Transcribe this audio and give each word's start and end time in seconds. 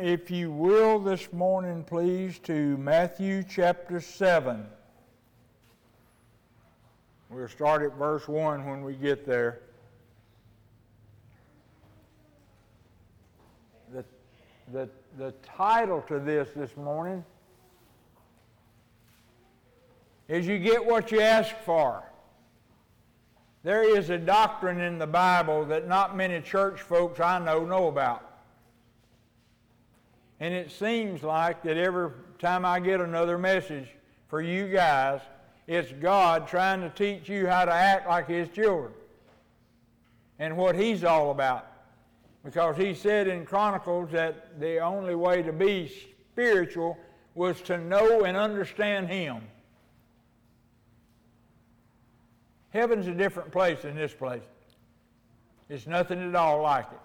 if 0.00 0.30
you 0.30 0.50
will, 0.50 0.98
this 0.98 1.32
morning, 1.32 1.84
please, 1.84 2.38
to 2.40 2.76
Matthew 2.76 3.42
chapter 3.42 4.00
7. 4.00 4.66
We'll 7.30 7.48
start 7.48 7.82
at 7.82 7.96
verse 7.96 8.28
1 8.28 8.66
when 8.66 8.82
we 8.82 8.94
get 8.94 9.26
there. 9.26 9.60
The, 13.92 14.04
the, 14.72 14.88
the 15.16 15.32
title 15.44 16.02
to 16.08 16.18
this 16.18 16.48
this 16.54 16.76
morning 16.76 17.24
is 20.28 20.46
You 20.46 20.58
Get 20.58 20.84
What 20.84 21.12
You 21.12 21.20
Ask 21.20 21.54
For. 21.64 22.02
There 23.62 23.96
is 23.96 24.10
a 24.10 24.18
doctrine 24.18 24.80
in 24.80 24.98
the 24.98 25.06
Bible 25.06 25.64
that 25.66 25.88
not 25.88 26.16
many 26.16 26.40
church 26.40 26.82
folks 26.82 27.18
I 27.20 27.38
know 27.38 27.64
know 27.64 27.88
about. 27.88 28.35
And 30.40 30.52
it 30.52 30.70
seems 30.70 31.22
like 31.22 31.62
that 31.62 31.76
every 31.76 32.10
time 32.38 32.64
I 32.64 32.80
get 32.80 33.00
another 33.00 33.38
message 33.38 33.88
for 34.28 34.42
you 34.42 34.68
guys, 34.68 35.20
it's 35.66 35.92
God 35.92 36.46
trying 36.46 36.80
to 36.82 36.90
teach 36.90 37.28
you 37.28 37.46
how 37.46 37.64
to 37.64 37.72
act 37.72 38.08
like 38.08 38.28
His 38.28 38.48
children 38.50 38.92
and 40.38 40.56
what 40.56 40.76
He's 40.76 41.04
all 41.04 41.30
about. 41.30 41.66
Because 42.44 42.76
He 42.76 42.94
said 42.94 43.26
in 43.26 43.46
Chronicles 43.46 44.10
that 44.12 44.60
the 44.60 44.78
only 44.78 45.14
way 45.14 45.42
to 45.42 45.52
be 45.52 45.90
spiritual 46.32 46.98
was 47.34 47.60
to 47.62 47.78
know 47.78 48.24
and 48.24 48.36
understand 48.36 49.08
Him. 49.08 49.42
Heaven's 52.70 53.06
a 53.06 53.14
different 53.14 53.50
place 53.50 53.82
than 53.82 53.96
this 53.96 54.12
place. 54.12 54.42
It's 55.68 55.86
nothing 55.86 56.20
at 56.28 56.34
all 56.34 56.62
like 56.62 56.86
it. 56.92 57.00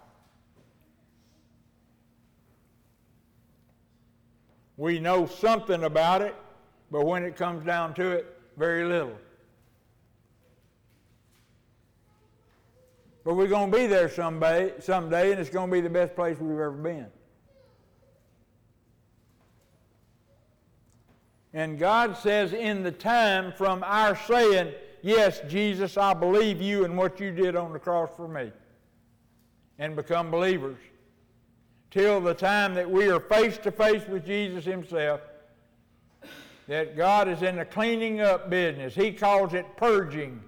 We 4.82 4.98
know 4.98 5.28
something 5.28 5.84
about 5.84 6.24
it, 6.24 6.34
but 6.90 7.06
when 7.06 7.24
it 7.24 7.36
comes 7.36 7.64
down 7.64 7.94
to 7.94 8.14
it, 8.14 8.36
very 8.58 8.84
little. 8.84 9.16
But 13.24 13.36
we're 13.36 13.46
going 13.46 13.72
to 13.72 13.78
be 13.78 13.86
there 13.86 14.10
someday, 14.10 14.74
someday, 14.80 15.34
and 15.34 15.40
it's 15.40 15.52
going 15.52 15.70
to 15.70 15.72
be 15.72 15.82
the 15.82 15.90
best 15.92 16.16
place 16.16 16.40
we've 16.40 16.50
ever 16.50 16.72
been. 16.72 17.06
And 21.54 21.78
God 21.78 22.18
says, 22.18 22.52
in 22.52 22.82
the 22.82 22.92
time 22.92 23.54
from 23.56 23.84
our 23.84 24.16
saying, 24.16 24.74
Yes, 25.04 25.42
Jesus, 25.48 25.96
I 25.96 26.16
believe 26.16 26.60
you 26.60 26.86
and 26.86 26.98
what 26.98 27.20
you 27.20 27.30
did 27.30 27.56
on 27.56 27.72
the 27.72 27.78
cross 27.80 28.10
for 28.18 28.28
me, 28.28 28.52
and 29.78 29.96
become 29.96 30.32
believers, 30.32 30.80
till 31.92 32.22
the 32.22 32.34
time 32.34 32.74
that 32.74 32.90
we 32.90 33.10
are 33.10 33.20
face 33.20 33.58
to 33.60 33.72
face 33.72 34.08
with 34.08 34.26
Jesus 34.26 34.64
Himself, 34.66 35.22
that 36.68 36.96
God 36.96 37.28
is 37.28 37.42
in 37.42 37.58
the 37.58 37.66
cleaning 37.66 38.22
up 38.22 38.50
business. 38.50 38.96
He 38.96 39.12
calls 39.12 39.54
it 39.54 39.66
purging. 39.76 40.42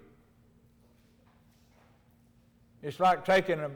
It's 2.81 2.99
like 2.99 3.25
taking 3.25 3.59
a 3.59 3.69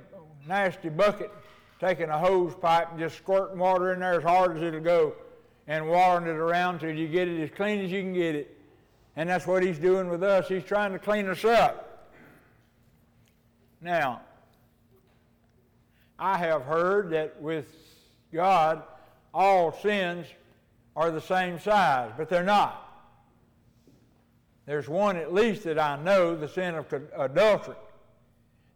nasty 0.48 0.90
bucket, 0.90 1.32
taking 1.80 2.10
a 2.10 2.18
hose 2.18 2.56
pipe, 2.56 2.92
and 2.92 3.00
just 3.00 3.18
squirting 3.18 3.60
water 3.60 3.94
in 3.94 4.00
there 4.00 4.14
as 4.14 4.24
hard 4.24 4.56
as 4.56 4.64
it'll 4.64 4.80
go, 4.80 5.14
and 5.68 5.88
watering 5.90 6.28
it 6.34 6.40
around 6.40 6.80
till 6.80 6.92
you 6.92 7.08
get 7.10 7.28
it 7.28 7.42
as 7.42 7.50
clean 7.52 7.80
as 7.84 7.92
you 7.92 8.02
can 8.02 8.14
get 8.14 8.36
it. 8.36 8.58
And 9.18 9.28
that's 9.28 9.46
what 9.46 9.62
He's 9.62 9.80
doing 9.80 10.10
with 10.10 10.24
us. 10.24 10.48
He's 10.48 10.64
trying 10.64 10.94
to 10.94 11.00
clean 11.00 11.28
us 11.28 11.44
up. 11.44 12.14
Now, 13.82 14.22
I 16.20 16.38
have 16.38 16.64
heard 16.64 17.12
that 17.12 17.42
with 17.42 17.74
God, 18.34 18.84
all 19.34 19.72
sins 19.72 20.26
are 20.96 21.12
the 21.12 21.22
same 21.22 21.60
size, 21.60 22.12
but 22.18 22.30
they're 22.30 22.44
not. 22.44 22.84
There's 24.66 24.90
one 24.90 25.16
at 25.16 25.34
least 25.34 25.64
that 25.64 25.80
I 25.80 26.02
know, 26.02 26.36
the 26.36 26.48
sin 26.48 26.76
of 26.76 26.92
adultery. 27.16 27.76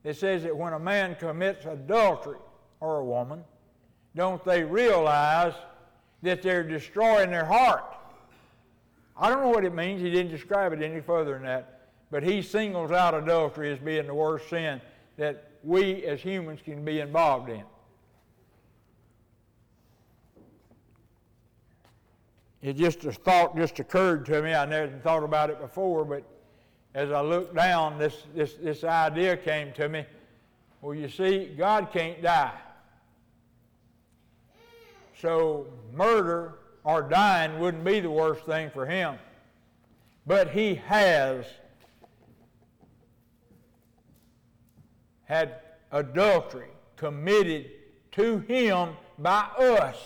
It 0.03 0.16
says 0.16 0.44
that 0.44 0.56
when 0.56 0.74
a 0.74 0.79
man 0.79 1.16
commits 1.16 1.66
adultery, 1.66 2.38
or 2.79 2.97
a 2.97 3.06
woman, 3.06 3.44
don't 4.16 4.44
they 4.44 4.63
realize 4.63 5.53
that 6.23 6.41
they're 6.41 6.63
destroying 6.63 7.29
their 7.29 7.46
heart? 7.46 7.84
I 9.16 9.29
don't 9.29 9.41
know 9.41 9.50
what 9.50 9.63
it 9.63 9.73
means. 9.73 10.02
He 10.02 10.09
didn't 10.09 10.31
describe 10.31 10.73
it 10.73 10.81
any 10.81 11.00
further 11.00 11.34
than 11.34 11.44
that. 11.44 11.81
But 12.09 12.23
he 12.23 12.41
singles 12.41 12.91
out 12.91 13.13
adultery 13.13 13.72
as 13.72 13.79
being 13.79 14.08
the 14.08 14.13
worst 14.13 14.50
sin 14.50 14.81
that 15.18 15.50
we 15.63 16.05
as 16.05 16.22
humans 16.22 16.59
can 16.63 16.83
be 16.83 16.99
involved 16.99 17.49
in. 17.49 17.63
it 22.61 22.73
just 22.77 23.03
a 23.05 23.11
thought 23.11 23.55
just 23.57 23.79
occurred 23.79 24.25
to 24.27 24.41
me. 24.41 24.53
I 24.53 24.66
never 24.66 24.95
thought 24.99 25.23
about 25.23 25.49
it 25.49 25.59
before, 25.59 26.05
but 26.05 26.23
as 26.94 27.11
I 27.11 27.22
looked 27.22 27.55
down, 27.55 27.97
this, 27.97 28.23
this, 28.35 28.53
this 28.55 28.83
idea 28.83 29.35
came 29.35 29.73
to 29.73 29.89
me. 29.89 30.05
Well, 30.81 30.94
you 30.94 31.09
see, 31.09 31.53
God 31.57 31.91
can't 31.91 32.22
die. 32.22 32.53
So 35.19 35.67
murder 35.93 36.55
or 36.83 37.03
dying 37.03 37.59
wouldn't 37.59 37.83
be 37.83 37.99
the 37.99 38.09
worst 38.09 38.45
thing 38.45 38.69
for 38.72 38.85
him. 38.85 39.16
But 40.28 40.49
he 40.49 40.75
has 40.75 41.45
had 45.31 45.56
adultery 45.92 46.69
committed 46.97 47.72
to 48.12 48.40
him 48.40 48.90
by 49.18 49.42
us. 49.58 49.97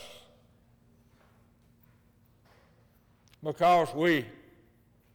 because 3.45 3.93
we 3.93 4.25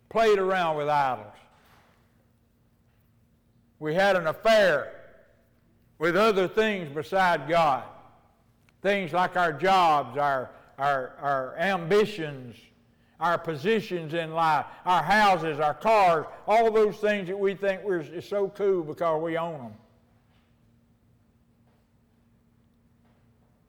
played 0.08 0.38
around 0.38 0.76
with 0.76 0.88
idols. 0.88 1.26
We 3.80 3.94
had 3.94 4.16
an 4.16 4.28
affair 4.28 4.92
with 5.98 6.16
other 6.16 6.46
things 6.46 6.88
beside 6.88 7.48
God. 7.48 7.82
Things 8.82 9.12
like 9.12 9.36
our 9.36 9.52
jobs, 9.52 10.16
our, 10.16 10.50
our, 10.78 11.16
our 11.20 11.56
ambitions, 11.58 12.56
our 13.18 13.36
positions 13.36 14.14
in 14.14 14.32
life, 14.32 14.64
our 14.86 15.02
houses, 15.02 15.58
our 15.58 15.74
cars, 15.74 16.24
all 16.46 16.70
those 16.70 16.96
things 16.98 17.26
that 17.26 17.38
we 17.38 17.54
think 17.54 17.82
we're 17.82 18.20
so 18.22 18.48
cool 18.48 18.82
because 18.82 19.20
we 19.20 19.36
own 19.36 19.58
them. 19.58 19.72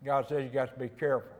God 0.03 0.27
says 0.27 0.43
you've 0.43 0.53
got 0.53 0.73
to 0.73 0.79
be 0.79 0.89
careful. 0.89 1.31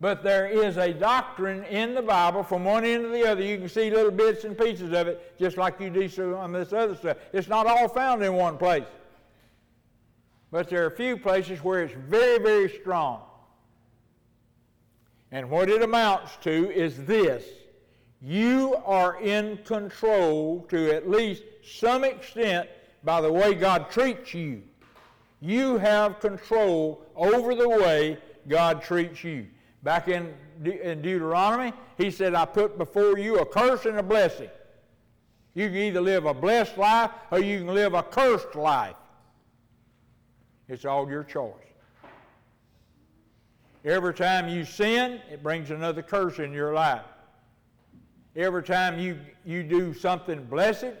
But 0.00 0.22
there 0.22 0.46
is 0.46 0.76
a 0.76 0.92
doctrine 0.92 1.64
in 1.64 1.94
the 1.94 2.02
Bible 2.02 2.42
from 2.42 2.64
one 2.64 2.84
end 2.84 3.04
to 3.04 3.08
the 3.08 3.26
other. 3.26 3.42
You 3.42 3.56
can 3.56 3.68
see 3.68 3.90
little 3.90 4.10
bits 4.10 4.44
and 4.44 4.56
pieces 4.56 4.92
of 4.92 5.08
it, 5.08 5.38
just 5.38 5.56
like 5.56 5.80
you 5.80 5.88
do 5.88 6.36
on 6.36 6.52
this 6.52 6.72
other 6.72 6.94
stuff. 6.94 7.16
It's 7.32 7.48
not 7.48 7.66
all 7.66 7.88
found 7.88 8.22
in 8.22 8.34
one 8.34 8.58
place. 8.58 8.84
But 10.50 10.68
there 10.68 10.82
are 10.84 10.88
a 10.88 10.96
few 10.96 11.16
places 11.16 11.64
where 11.64 11.82
it's 11.82 11.94
very, 12.08 12.38
very 12.38 12.68
strong. 12.68 13.22
And 15.32 15.50
what 15.50 15.70
it 15.70 15.82
amounts 15.82 16.36
to 16.42 16.70
is 16.70 17.04
this 17.04 17.44
you 18.20 18.76
are 18.84 19.20
in 19.20 19.58
control 19.64 20.66
to 20.68 20.90
at 20.90 21.08
least 21.08 21.42
some 21.64 22.04
extent 22.04 22.68
by 23.02 23.20
the 23.20 23.32
way 23.32 23.54
God 23.54 23.90
treats 23.90 24.34
you. 24.34 24.62
You 25.40 25.78
have 25.78 26.20
control 26.20 27.02
over 27.14 27.54
the 27.54 27.68
way 27.68 28.18
God 28.48 28.82
treats 28.82 29.22
you. 29.22 29.46
Back 29.82 30.08
in, 30.08 30.34
in 30.64 31.02
Deuteronomy, 31.02 31.72
he 31.98 32.10
said, 32.10 32.34
I 32.34 32.44
put 32.44 32.78
before 32.78 33.18
you 33.18 33.38
a 33.38 33.46
curse 33.46 33.86
and 33.86 33.98
a 33.98 34.02
blessing. 34.02 34.50
You 35.54 35.68
can 35.68 35.76
either 35.76 36.00
live 36.00 36.26
a 36.26 36.34
blessed 36.34 36.76
life 36.76 37.10
or 37.30 37.40
you 37.40 37.58
can 37.58 37.68
live 37.68 37.94
a 37.94 38.02
cursed 38.02 38.54
life. 38.54 38.96
It's 40.68 40.84
all 40.84 41.08
your 41.08 41.24
choice. 41.24 41.52
Every 43.84 44.14
time 44.14 44.48
you 44.48 44.64
sin, 44.64 45.20
it 45.30 45.42
brings 45.42 45.70
another 45.70 46.02
curse 46.02 46.40
in 46.40 46.52
your 46.52 46.72
life. 46.72 47.04
Every 48.34 48.64
time 48.64 48.98
you, 48.98 49.18
you 49.44 49.62
do 49.62 49.94
something 49.94 50.44
blessed, 50.44 50.92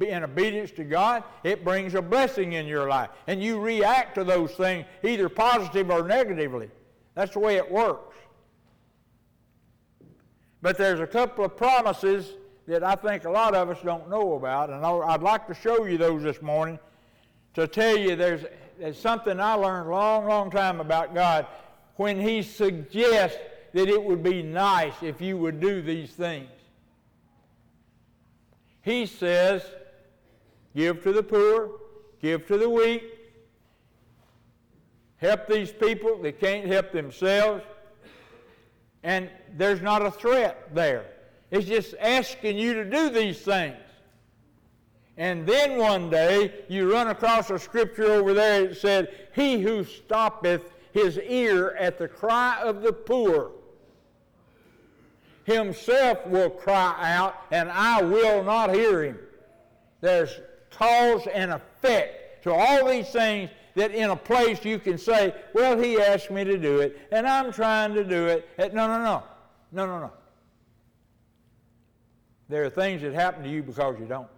in 0.00 0.24
obedience 0.24 0.70
to 0.72 0.84
God, 0.84 1.24
it 1.44 1.64
brings 1.64 1.94
a 1.94 2.02
blessing 2.02 2.54
in 2.54 2.66
your 2.66 2.88
life. 2.88 3.10
And 3.26 3.42
you 3.42 3.60
react 3.60 4.14
to 4.16 4.24
those 4.24 4.52
things 4.52 4.86
either 5.02 5.28
positive 5.28 5.90
or 5.90 6.06
negatively. 6.06 6.70
That's 7.14 7.32
the 7.32 7.40
way 7.40 7.56
it 7.56 7.70
works. 7.70 8.16
But 10.60 10.76
there's 10.76 11.00
a 11.00 11.06
couple 11.06 11.44
of 11.44 11.56
promises 11.56 12.32
that 12.66 12.82
I 12.82 12.96
think 12.96 13.24
a 13.24 13.30
lot 13.30 13.54
of 13.54 13.70
us 13.70 13.78
don't 13.82 14.10
know 14.10 14.34
about, 14.34 14.70
and 14.70 14.84
I'd 14.84 15.22
like 15.22 15.46
to 15.46 15.54
show 15.54 15.86
you 15.86 15.96
those 15.96 16.22
this 16.22 16.42
morning 16.42 16.78
to 17.54 17.66
tell 17.66 17.96
you 17.96 18.14
there's, 18.14 18.44
there's 18.78 18.98
something 18.98 19.40
I 19.40 19.54
learned 19.54 19.88
a 19.88 19.90
long, 19.90 20.26
long 20.26 20.50
time 20.50 20.80
about 20.80 21.14
God 21.14 21.46
when 21.96 22.20
He 22.20 22.42
suggests 22.42 23.38
that 23.72 23.88
it 23.88 24.02
would 24.02 24.22
be 24.22 24.42
nice 24.42 24.94
if 25.02 25.20
you 25.20 25.36
would 25.38 25.60
do 25.60 25.80
these 25.80 26.10
things. 26.10 26.48
He 28.82 29.06
says, 29.06 29.62
Give 30.74 31.02
to 31.02 31.12
the 31.12 31.22
poor, 31.22 31.70
give 32.20 32.46
to 32.46 32.58
the 32.58 32.68
weak, 32.68 33.02
help 35.16 35.46
these 35.48 35.72
people 35.72 36.20
that 36.22 36.40
can't 36.40 36.66
help 36.66 36.92
themselves. 36.92 37.64
And 39.02 39.30
there's 39.56 39.80
not 39.80 40.02
a 40.02 40.10
threat 40.10 40.74
there. 40.74 41.06
It's 41.50 41.66
just 41.66 41.94
asking 42.00 42.58
you 42.58 42.74
to 42.74 42.84
do 42.84 43.10
these 43.10 43.38
things. 43.38 43.76
And 45.16 45.46
then 45.46 45.78
one 45.78 46.10
day 46.10 46.52
you 46.68 46.92
run 46.92 47.08
across 47.08 47.50
a 47.50 47.58
scripture 47.58 48.12
over 48.12 48.34
there 48.34 48.68
that 48.68 48.76
said, 48.76 49.28
He 49.34 49.60
who 49.60 49.82
stoppeth 49.84 50.62
his 50.92 51.18
ear 51.18 51.70
at 51.78 51.98
the 51.98 52.06
cry 52.06 52.60
of 52.62 52.82
the 52.82 52.92
poor 52.92 53.52
himself 55.48 56.26
will 56.26 56.50
cry 56.50 56.94
out, 57.00 57.34
and 57.50 57.70
I 57.70 58.02
will 58.02 58.44
not 58.44 58.74
hear 58.74 59.02
him. 59.02 59.18
There's 60.00 60.40
cause 60.70 61.26
and 61.32 61.52
effect 61.52 62.42
to 62.44 62.52
all 62.52 62.86
these 62.88 63.08
things 63.08 63.50
that 63.74 63.92
in 63.92 64.10
a 64.10 64.16
place 64.16 64.64
you 64.64 64.78
can 64.78 64.98
say, 64.98 65.34
Well, 65.54 65.78
he 65.78 66.00
asked 66.00 66.30
me 66.30 66.44
to 66.44 66.58
do 66.58 66.80
it, 66.80 66.98
and 67.12 67.26
I'm 67.26 67.52
trying 67.52 67.94
to 67.94 68.04
do 68.04 68.26
it. 68.26 68.48
No, 68.58 68.86
no, 68.86 69.02
no. 69.02 69.22
No, 69.70 69.86
no, 69.86 70.00
no. 70.00 70.12
There 72.48 72.64
are 72.64 72.70
things 72.70 73.02
that 73.02 73.12
happen 73.12 73.42
to 73.42 73.48
you 73.48 73.62
because 73.62 73.98
you 73.98 74.06
don't. 74.06 74.28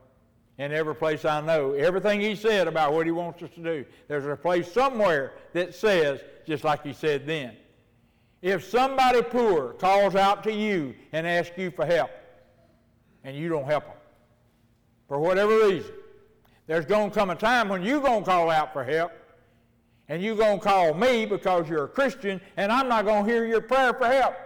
In 0.59 0.73
every 0.73 0.94
place 0.94 1.25
I 1.25 1.41
know, 1.41 1.73
everything 1.73 2.21
he 2.21 2.35
said 2.35 2.67
about 2.67 2.93
what 2.93 3.06
he 3.06 3.12
wants 3.12 3.43
us 3.43 3.50
to 3.55 3.62
do, 3.62 3.85
there's 4.09 4.27
a 4.27 4.37
place 4.37 4.71
somewhere 4.71 5.32
that 5.55 5.75
says, 5.75 6.21
just 6.47 6.65
like 6.65 6.82
he 6.82 6.93
said 6.93 7.27
then, 7.27 7.56
if 8.43 8.69
somebody 8.69 9.23
poor 9.23 9.75
calls 9.75 10.17
out 10.17 10.43
to 10.44 10.53
you 10.53 10.94
and 11.12 11.27
asks 11.27 11.56
you 11.56 11.71
for 11.71 11.87
help, 11.87 12.11
and 13.25 13.37
you 13.37 13.49
don't 13.49 13.65
help 13.65 13.85
them, 13.85 13.97
for 15.09 15.19
whatever 15.19 15.56
reason, 15.67 15.93
there's 16.70 16.87
going 16.87 17.11
to 17.11 17.14
come 17.19 17.31
a 17.31 17.34
time 17.34 17.69
when 17.69 17.82
you're 17.82 18.00
going 18.00 18.22
to 18.22 18.31
call 18.31 18.49
out 18.49 18.72
for 18.72 18.84
help, 18.84 19.11
and 20.08 20.22
you're 20.22 20.37
going 20.37 20.61
to 20.61 20.64
call 20.64 20.94
me 20.94 21.26
because 21.26 21.69
you're 21.69 21.87
a 21.87 21.88
Christian, 21.88 22.40
and 22.56 22.70
I'm 22.70 22.87
not 22.87 23.05
going 23.05 23.25
to 23.25 23.28
hear 23.28 23.44
your 23.44 23.61
prayer 23.61 23.93
for 23.93 24.06
help 24.06 24.37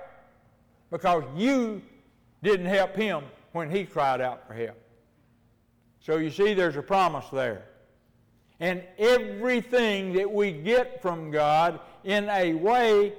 because 0.90 1.22
you 1.36 1.82
didn't 2.42 2.64
help 2.64 2.96
him 2.96 3.24
when 3.52 3.68
he 3.68 3.84
cried 3.84 4.22
out 4.22 4.46
for 4.46 4.54
help. 4.54 4.80
So 6.00 6.16
you 6.16 6.30
see, 6.30 6.54
there's 6.54 6.76
a 6.76 6.82
promise 6.82 7.26
there. 7.30 7.66
And 8.58 8.82
everything 8.96 10.14
that 10.14 10.32
we 10.32 10.50
get 10.50 11.02
from 11.02 11.30
God 11.30 11.78
in 12.04 12.30
a 12.30 12.54
way 12.54 13.12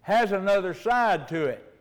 has 0.00 0.32
another 0.32 0.72
side 0.72 1.28
to 1.28 1.44
it. 1.44 1.74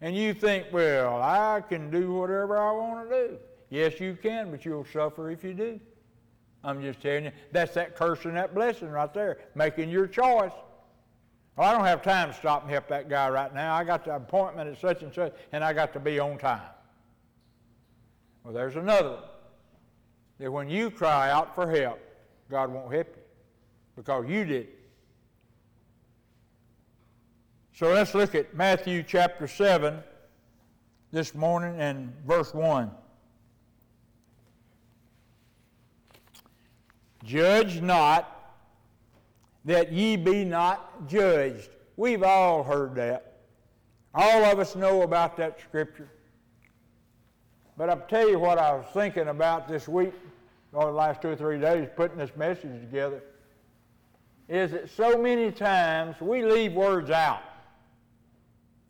And 0.00 0.16
you 0.16 0.32
think, 0.32 0.68
well, 0.72 1.20
I 1.20 1.60
can 1.60 1.90
do 1.90 2.14
whatever 2.14 2.56
I 2.56 2.72
want 2.72 3.10
to 3.10 3.14
do. 3.14 3.38
Yes, 3.74 3.98
you 3.98 4.16
can, 4.22 4.52
but 4.52 4.64
you'll 4.64 4.84
suffer 4.84 5.32
if 5.32 5.42
you 5.42 5.52
do. 5.52 5.80
I'm 6.62 6.80
just 6.80 7.00
telling 7.00 7.24
you, 7.24 7.32
that's 7.50 7.74
that 7.74 7.96
curse 7.96 8.24
and 8.24 8.36
that 8.36 8.54
blessing 8.54 8.88
right 8.88 9.12
there, 9.12 9.38
making 9.56 9.90
your 9.90 10.06
choice. 10.06 10.52
Well, 11.56 11.68
I 11.68 11.72
don't 11.72 11.84
have 11.84 12.00
time 12.00 12.28
to 12.28 12.34
stop 12.36 12.62
and 12.62 12.70
help 12.70 12.86
that 12.86 13.08
guy 13.08 13.28
right 13.30 13.52
now. 13.52 13.74
I 13.74 13.82
got 13.82 14.04
the 14.04 14.14
appointment 14.14 14.70
at 14.70 14.80
such 14.80 15.02
and 15.02 15.12
such, 15.12 15.34
and 15.50 15.64
I 15.64 15.72
got 15.72 15.92
to 15.94 15.98
be 15.98 16.20
on 16.20 16.38
time. 16.38 16.68
Well, 18.44 18.54
there's 18.54 18.76
another 18.76 19.10
one. 19.10 19.22
That 20.38 20.52
when 20.52 20.70
you 20.70 20.88
cry 20.88 21.32
out 21.32 21.52
for 21.56 21.68
help, 21.68 21.98
God 22.48 22.70
won't 22.70 22.94
help 22.94 23.08
you 23.08 23.22
because 23.96 24.24
you 24.28 24.44
did. 24.44 24.68
So 27.72 27.92
let's 27.92 28.14
look 28.14 28.36
at 28.36 28.54
Matthew 28.54 29.02
chapter 29.02 29.48
7 29.48 29.98
this 31.10 31.34
morning 31.34 31.74
and 31.80 32.12
verse 32.24 32.54
1. 32.54 32.88
Judge 37.24 37.80
not 37.80 38.30
that 39.64 39.92
ye 39.92 40.16
be 40.16 40.44
not 40.44 41.08
judged. 41.08 41.70
We've 41.96 42.22
all 42.22 42.62
heard 42.62 42.94
that. 42.96 43.38
All 44.14 44.44
of 44.44 44.58
us 44.58 44.76
know 44.76 45.02
about 45.02 45.36
that 45.38 45.58
scripture. 45.60 46.08
But 47.76 47.88
I'll 47.88 48.00
tell 48.02 48.28
you 48.28 48.38
what 48.38 48.58
I 48.58 48.72
was 48.74 48.86
thinking 48.92 49.28
about 49.28 49.66
this 49.66 49.88
week, 49.88 50.12
or 50.72 50.86
the 50.86 50.92
last 50.92 51.22
two 51.22 51.30
or 51.30 51.36
three 51.36 51.58
days, 51.58 51.88
putting 51.96 52.18
this 52.18 52.30
message 52.36 52.80
together, 52.80 53.22
is 54.48 54.72
that 54.72 54.90
so 54.90 55.20
many 55.20 55.50
times 55.50 56.20
we 56.20 56.44
leave 56.44 56.74
words 56.74 57.10
out. 57.10 57.42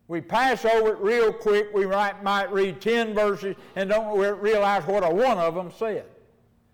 We 0.07 0.21
pass 0.21 0.65
over 0.65 0.93
it 0.93 0.99
real 0.99 1.33
quick. 1.33 1.69
We 1.73 1.87
might, 1.87 2.21
might 2.21 2.51
read 2.51 2.79
10 2.79 3.15
verses 3.15 3.55
and 3.75 3.89
don't 3.89 4.19
realize 4.39 4.85
what 4.85 5.03
a 5.03 5.09
one 5.09 5.39
of 5.39 5.55
them 5.55 5.71
said. 5.75 6.05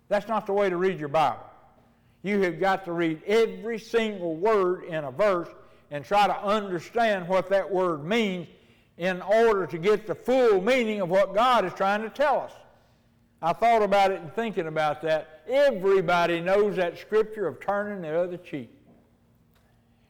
That's 0.08 0.28
not 0.28 0.44
the 0.44 0.52
way 0.52 0.68
to 0.68 0.76
read 0.76 0.98
your 0.98 1.08
Bible. 1.08 1.51
You 2.22 2.40
have 2.42 2.60
got 2.60 2.84
to 2.84 2.92
read 2.92 3.22
every 3.26 3.78
single 3.78 4.36
word 4.36 4.84
in 4.84 5.04
a 5.04 5.10
verse 5.10 5.48
and 5.90 6.04
try 6.04 6.26
to 6.26 6.44
understand 6.44 7.28
what 7.28 7.48
that 7.50 7.70
word 7.70 8.04
means 8.04 8.48
in 8.96 9.20
order 9.22 9.66
to 9.66 9.78
get 9.78 10.06
the 10.06 10.14
full 10.14 10.60
meaning 10.60 11.00
of 11.00 11.08
what 11.08 11.34
God 11.34 11.64
is 11.64 11.72
trying 11.74 12.02
to 12.02 12.10
tell 12.10 12.40
us. 12.40 12.52
I 13.40 13.52
thought 13.52 13.82
about 13.82 14.12
it 14.12 14.20
and 14.20 14.32
thinking 14.32 14.68
about 14.68 15.02
that. 15.02 15.42
Everybody 15.48 16.40
knows 16.40 16.76
that 16.76 16.98
scripture 16.98 17.48
of 17.48 17.58
turning 17.60 18.02
the 18.02 18.16
other 18.16 18.36
cheek. 18.36 18.70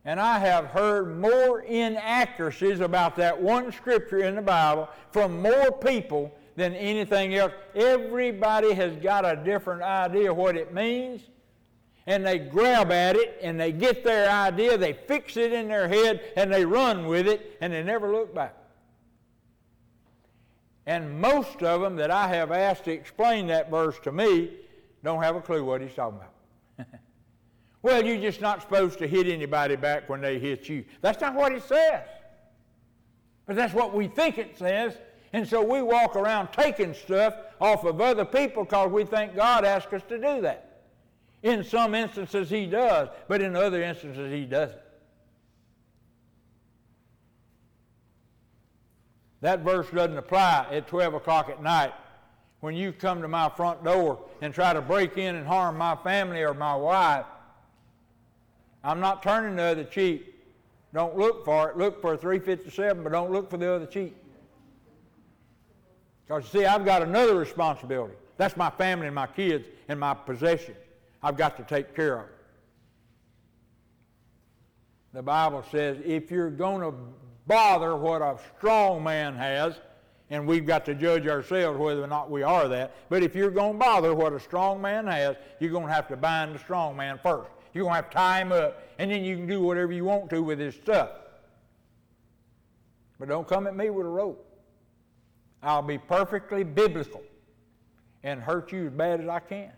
And 0.05 0.20
I 0.20 0.38
have 0.38 0.67
heard 0.67 1.19
more 1.19 1.61
inaccuracies 1.61 2.81
about 2.81 3.17
that 3.17 3.41
one 3.41 3.73
scripture 3.73 4.25
in 4.25 4.35
the 4.35 4.43
Bible 4.43 4.88
from 5.12 5.41
more 5.41 5.70
people 5.73 6.35
than 6.56 6.75
anything 6.75 7.35
else. 7.35 7.53
Everybody 7.75 8.73
has 8.75 8.97
got 8.97 9.25
a 9.25 9.37
different 9.37 9.82
idea 9.82 10.32
of 10.32 10.37
what 10.37 10.56
it 10.56 10.75
means, 10.75 11.23
and 12.07 12.27
they 12.27 12.39
grab 12.39 12.91
at 12.91 13.17
it 13.17 13.39
and 13.43 13.59
they 13.59 13.73
get 13.73 14.03
their 14.05 14.29
idea, 14.31 14.77
they 14.77 14.93
fix 14.93 15.37
it 15.37 15.53
in 15.53 15.69
their 15.69 15.89
head, 15.89 16.21
and 16.37 16.53
they 16.53 16.65
run 16.65 17.07
with 17.07 17.27
it, 17.27 17.57
and 17.61 17.73
they 17.73 17.83
never 17.83 18.11
look 18.11 18.35
back. 18.35 18.57
And 20.87 21.21
most 21.21 21.63
of 21.63 21.81
them 21.81 21.97
that 21.97 22.11
I 22.11 22.29
have 22.29 22.51
asked 22.51 22.85
to 22.85 22.93
explain 22.93 23.47
that 23.49 23.71
verse 23.71 23.99
to 24.01 24.13
me 24.13 24.51
don't 25.05 25.23
have 25.23 25.37
a 25.37 25.41
clue 25.41 25.65
what 25.65 25.81
he's 25.81 25.95
talking 25.95 26.19
about. 26.19 26.87
Well, 27.83 28.05
you're 28.05 28.21
just 28.21 28.41
not 28.41 28.63
supposed 28.63 29.01
to 29.01 29.09
hit 29.09 29.27
anybody 29.27 29.75
back 29.75 30.09
when 30.09 30.21
they 30.21 30.39
hit 30.39 30.69
you. 30.69 30.85
That's 31.01 31.21
not 31.21 31.35
what 31.35 31.53
it 31.53 31.65
says. 31.65 32.05
But 33.45 33.57
that's 33.57 33.75
what 33.75 33.93
we 33.93 34.07
think 34.07 34.39
it 34.39 34.57
says. 34.57 34.97
And 35.33 35.49
so 35.49 35.63
we 35.65 35.83
walk 35.83 36.15
around 36.15 36.53
taking 36.53 36.95
stuff 36.95 37.35
off 37.61 37.85
of 37.85 38.01
other 38.01 38.25
people 38.25 38.65
because 38.65 38.91
we 38.91 39.05
think 39.05 39.35
God 39.35 39.65
asked 39.65 39.93
us 39.93 40.03
to 40.09 40.17
do 40.17 40.41
that. 40.43 40.72
In 41.43 41.65
some 41.65 41.94
instances, 41.94 42.49
He 42.50 42.67
does, 42.67 43.09
but 43.29 43.41
in 43.41 43.56
other 43.56 43.83
instances, 43.83 44.33
He 44.33 44.44
doesn't. 44.44 44.79
That 49.41 49.61
verse 49.61 49.91
doesn't 49.91 50.17
apply 50.17 50.69
at 50.70 50.87
12 50.87 51.15
o'clock 51.15 51.49
at 51.49 51.63
night 51.63 51.93
when 52.61 52.77
you 52.77 52.93
come 52.93 53.22
to 53.22 53.29
my 53.29 53.49
front 53.49 53.82
door 53.82 54.20
and 54.41 54.55
try 54.55 54.72
to 54.72 54.81
break 54.81 55.19
in 55.19 55.34
and 55.34 55.46
harm 55.46 55.77
my 55.77 55.96
family 55.96 56.43
or 56.43 56.55
my 56.55 56.77
wife 56.77 57.27
I'm 58.84 59.01
not 59.01 59.22
turning 59.22 59.56
the 59.56 59.63
other 59.63 59.84
cheek. 59.84 60.34
Don't 60.93 61.17
look 61.17 61.44
for 61.44 61.70
it. 61.70 61.77
Look 61.77 62.01
for 62.01 62.15
a 62.15 62.19
357, 62.19 63.03
but 63.03 63.13
don't 63.13 63.31
look 63.31 63.49
for 63.49 63.56
the 63.56 63.72
other 63.72 63.87
cheek. 63.87 64.15
Because 66.27 66.49
see, 66.49 66.65
I've 66.65 66.84
got 66.84 67.03
another 67.03 67.37
responsibility. 67.37 68.15
That's 68.37 68.56
my 68.56 68.70
family 68.70 69.06
and 69.06 69.15
my 69.15 69.27
kids 69.27 69.69
and 69.89 69.99
my 69.99 70.15
possessions. 70.15 70.77
I've 71.22 71.36
got 71.36 71.56
to 71.58 71.62
take 71.62 71.94
care 71.94 72.20
of. 72.20 72.26
The 75.12 75.22
Bible 75.22 75.64
says 75.70 75.98
if 76.05 76.31
you're 76.31 76.50
going 76.50 76.81
to 76.81 76.96
bother 77.46 77.96
what 77.96 78.22
a 78.22 78.38
strong 78.56 79.05
man 79.05 79.34
has, 79.36 79.74
and 80.31 80.46
we've 80.46 80.67
got 80.67 80.84
to 80.86 80.94
judge 80.94 81.26
ourselves 81.26 81.79
whether 81.79 82.02
or 82.02 82.06
not 82.06 82.31
we 82.31 82.43
are 82.43 82.67
that, 82.69 82.94
but 83.10 83.22
if 83.22 83.34
you're 83.34 83.50
going 83.50 83.74
to 83.74 83.79
bother 83.79 84.14
what 84.14 84.32
a 84.32 84.41
strong 84.41 84.81
man 84.81 85.06
has, 85.06 85.36
you're 85.60 85.70
going 85.70 85.86
to 85.86 85.93
have 85.93 86.08
to 86.08 86.17
bind 86.17 86.55
the 86.55 86.58
strong 86.58 86.96
man 86.96 87.20
first. 87.22 87.50
You're 87.74 87.84
going 87.84 87.93
to 87.93 87.96
have 87.96 88.10
to 88.10 88.17
tie 88.17 88.41
him 88.41 88.52
up, 88.52 88.82
and 88.98 89.10
then 89.10 89.24
you 89.24 89.36
can 89.36 89.46
do 89.46 89.60
whatever 89.60 89.93
you 89.93 90.05
want 90.05 90.31
to 90.31 90.43
with 90.43 90.58
his 90.58 90.74
stuff. 90.74 91.10
But 93.19 93.29
don't 93.29 93.46
come 93.46 93.67
at 93.67 93.76
me 93.76 93.91
with 93.91 94.06
a 94.06 94.08
rope. 94.08 94.48
I'll 95.62 95.82
be 95.82 95.98
perfectly 95.98 96.64
biblical 96.64 97.22
and 98.24 98.41
hurt 98.41 98.72
you 98.72 98.86
as 98.86 98.93
bad 98.93 99.20
as 99.20 99.29
I 99.29 99.38
can 99.41 99.72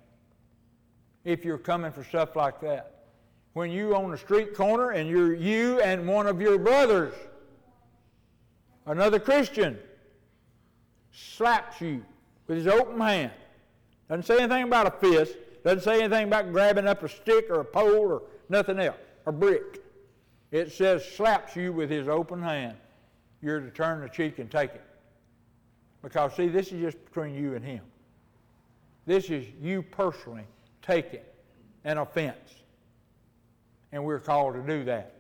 if 1.25 1.45
you're 1.45 1.59
coming 1.59 1.90
for 1.90 2.04
stuff 2.04 2.37
like 2.37 2.61
that. 2.61 2.90
When 3.54 3.71
you 3.71 3.95
on 3.95 4.11
the 4.11 4.19
street 4.19 4.54
corner 4.54 4.90
and 4.90 5.09
you're 5.09 5.35
you 5.35 5.81
and 5.81 6.07
one 6.07 6.26
of 6.26 6.40
your 6.40 6.59
brothers, 6.59 7.14
another 8.87 9.19
Christian, 9.19 9.78
slaps 11.12 11.81
you 11.81 12.04
with 12.47 12.59
his 12.59 12.66
open 12.66 13.00
hand. 13.00 13.31
Doesn't 14.09 14.26
say 14.26 14.38
anything 14.38 14.64
about 14.64 14.87
a 14.87 14.90
fist, 14.90 15.37
doesn't 15.62 15.83
say 15.83 16.00
anything 16.00 16.26
about 16.26 16.52
grabbing 16.52 16.87
up 16.87 17.02
a 17.02 17.09
stick 17.09 17.49
or 17.49 17.61
a 17.61 17.64
pole 17.64 18.12
or 18.12 18.23
nothing 18.49 18.78
else, 18.78 18.97
or 19.25 19.33
brick. 19.33 19.83
It 20.50 20.73
says 20.73 21.04
slaps 21.04 21.57
you 21.57 21.73
with 21.73 21.88
his 21.90 22.07
open 22.09 22.43
hand. 22.43 22.76
You're 23.40 23.61
to 23.61 23.71
turn 23.71 24.00
the 24.00 24.09
cheek 24.09 24.38
and 24.38 24.50
take 24.50 24.71
it. 24.75 24.85
Because, 26.02 26.35
see, 26.35 26.49
this 26.49 26.71
is 26.71 26.81
just 26.81 27.02
between 27.04 27.35
you 27.35 27.54
and 27.54 27.64
him. 27.64 27.81
This 29.07 29.31
is 29.31 29.47
you 29.61 29.83
personally 29.83 30.45
taking 30.87 31.21
an 31.85 31.99
offense. 31.99 32.37
and 33.95 34.05
we're 34.05 34.19
called 34.19 34.55
to 34.55 34.61
do 34.61 34.85
that. 34.85 35.14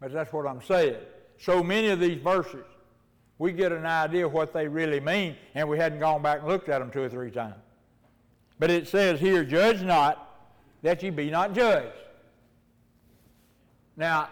But 0.00 0.10
that's 0.10 0.32
what 0.32 0.46
I'm 0.46 0.62
saying. 0.62 0.96
So 1.38 1.62
many 1.62 1.88
of 1.88 2.00
these 2.00 2.20
verses, 2.22 2.64
we 3.38 3.52
get 3.52 3.72
an 3.72 3.84
idea 3.84 4.24
of 4.24 4.32
what 4.32 4.54
they 4.54 4.66
really 4.66 5.00
mean, 5.00 5.36
and 5.54 5.68
we 5.68 5.76
hadn't 5.76 6.00
gone 6.00 6.22
back 6.22 6.38
and 6.38 6.48
looked 6.48 6.70
at 6.70 6.78
them 6.78 6.90
two 6.90 7.02
or 7.02 7.10
three 7.10 7.30
times. 7.30 7.54
But 8.58 8.70
it 8.70 8.88
says 8.88 9.20
here, 9.20 9.44
judge 9.44 9.82
not, 9.82 10.48
that 10.82 11.02
ye 11.02 11.10
be 11.10 11.30
not 11.30 11.54
judged. 11.54 11.92
Now, 13.98 14.30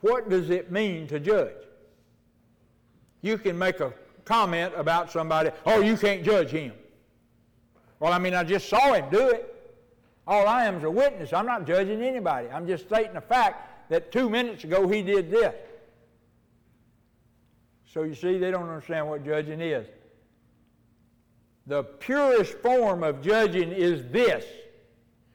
what 0.00 0.30
does 0.30 0.48
it 0.48 0.72
mean 0.72 1.06
to 1.08 1.20
judge? 1.20 1.52
You 3.20 3.36
can 3.36 3.58
make 3.58 3.80
a 3.80 3.92
comment 4.24 4.72
about 4.76 5.12
somebody, 5.12 5.50
oh, 5.66 5.80
you 5.80 5.98
can't 5.98 6.24
judge 6.24 6.50
him. 6.50 6.72
Well, 8.00 8.12
I 8.12 8.18
mean, 8.18 8.34
I 8.34 8.42
just 8.42 8.68
saw 8.68 8.94
him 8.94 9.04
do 9.10 9.28
it. 9.28 9.46
All 10.26 10.46
I 10.48 10.64
am 10.64 10.76
is 10.76 10.84
a 10.84 10.90
witness. 10.90 11.32
I'm 11.32 11.46
not 11.46 11.66
judging 11.66 12.02
anybody. 12.02 12.48
I'm 12.48 12.66
just 12.66 12.86
stating 12.86 13.14
the 13.14 13.20
fact 13.20 13.90
that 13.90 14.10
two 14.10 14.30
minutes 14.30 14.64
ago 14.64 14.88
he 14.88 15.02
did 15.02 15.30
this. 15.30 15.54
So 17.92 18.04
you 18.04 18.14
see, 18.14 18.38
they 18.38 18.50
don't 18.50 18.68
understand 18.68 19.08
what 19.08 19.24
judging 19.24 19.60
is. 19.60 19.86
The 21.66 21.82
purest 21.82 22.54
form 22.58 23.02
of 23.02 23.20
judging 23.20 23.70
is 23.70 24.04
this. 24.10 24.44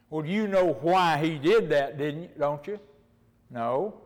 Well, 0.09 0.25
you 0.25 0.47
know 0.47 0.73
why 0.81 1.17
he 1.17 1.37
did 1.37 1.69
that, 1.69 1.97
didn't 1.97 2.23
you? 2.23 2.29
Don't 2.39 2.65
you? 2.65 2.79
No. 3.49 4.01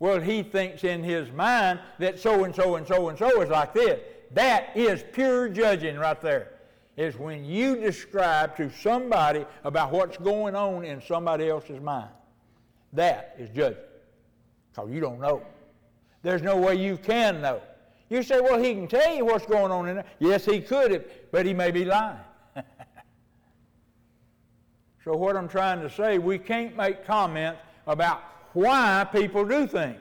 Well, 0.00 0.20
he 0.20 0.42
thinks 0.42 0.84
in 0.84 1.04
his 1.04 1.30
mind 1.30 1.78
that 1.98 2.18
so 2.18 2.44
and 2.44 2.54
so 2.54 2.74
and 2.76 2.86
so 2.86 3.08
and 3.08 3.18
so 3.18 3.40
is 3.40 3.50
like 3.50 3.72
this. 3.72 4.00
That 4.32 4.76
is 4.76 5.04
pure 5.12 5.48
judging 5.48 5.96
right 5.96 6.20
there. 6.20 6.52
Is 6.96 7.16
when 7.16 7.44
you 7.44 7.76
describe 7.76 8.56
to 8.58 8.70
somebody 8.70 9.46
about 9.64 9.92
what's 9.92 10.18
going 10.18 10.54
on 10.54 10.84
in 10.84 11.00
somebody 11.00 11.48
else's 11.48 11.80
mind. 11.80 12.10
That 12.92 13.34
is 13.38 13.48
judging. 13.50 13.78
Because 14.70 14.90
you 14.90 15.00
don't 15.00 15.18
know. 15.18 15.42
There's 16.22 16.42
no 16.42 16.56
way 16.56 16.74
you 16.74 16.98
can 16.98 17.40
know. 17.40 17.62
You 18.10 18.22
say, 18.22 18.40
well, 18.40 18.62
he 18.62 18.74
can 18.74 18.88
tell 18.88 19.14
you 19.14 19.24
what's 19.24 19.46
going 19.46 19.72
on 19.72 19.88
in 19.88 19.96
there. 19.96 20.04
Yes, 20.18 20.44
he 20.44 20.60
could, 20.60 21.10
but 21.30 21.46
he 21.46 21.54
may 21.54 21.70
be 21.70 21.86
lying. 21.86 22.18
so, 25.04 25.16
what 25.16 25.34
I'm 25.34 25.48
trying 25.48 25.80
to 25.80 25.88
say, 25.88 26.18
we 26.18 26.36
can't 26.38 26.76
make 26.76 27.06
comments 27.06 27.60
about 27.86 28.22
why 28.52 29.06
people 29.10 29.46
do 29.46 29.66
things. 29.66 29.96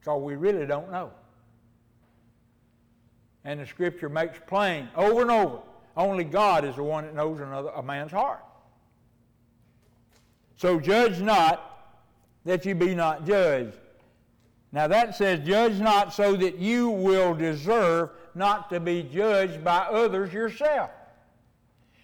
Because 0.00 0.20
we 0.20 0.34
really 0.34 0.66
don't 0.66 0.90
know. 0.90 1.12
And 3.44 3.60
the 3.60 3.66
scripture 3.66 4.08
makes 4.08 4.38
plain 4.46 4.88
over 4.96 5.22
and 5.22 5.30
over 5.30 5.58
only 5.96 6.24
God 6.24 6.64
is 6.64 6.76
the 6.76 6.82
one 6.82 7.04
that 7.04 7.14
knows 7.14 7.40
another, 7.40 7.68
a 7.70 7.82
man's 7.82 8.12
heart. 8.12 8.42
So 10.56 10.80
judge 10.80 11.20
not 11.20 11.68
that 12.44 12.64
you 12.64 12.74
be 12.74 12.94
not 12.94 13.26
judged. 13.26 13.76
Now 14.72 14.86
that 14.88 15.14
says, 15.16 15.46
judge 15.46 15.78
not 15.78 16.14
so 16.14 16.34
that 16.36 16.58
you 16.58 16.88
will 16.88 17.34
deserve 17.34 18.10
not 18.34 18.70
to 18.70 18.80
be 18.80 19.02
judged 19.02 19.62
by 19.62 19.78
others 19.78 20.32
yourself. 20.32 20.90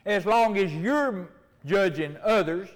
As 0.05 0.27
long 0.27 0.59
as 0.59 0.73
you're 0.75 1.31
judging 1.65 2.17
others, 2.23 2.69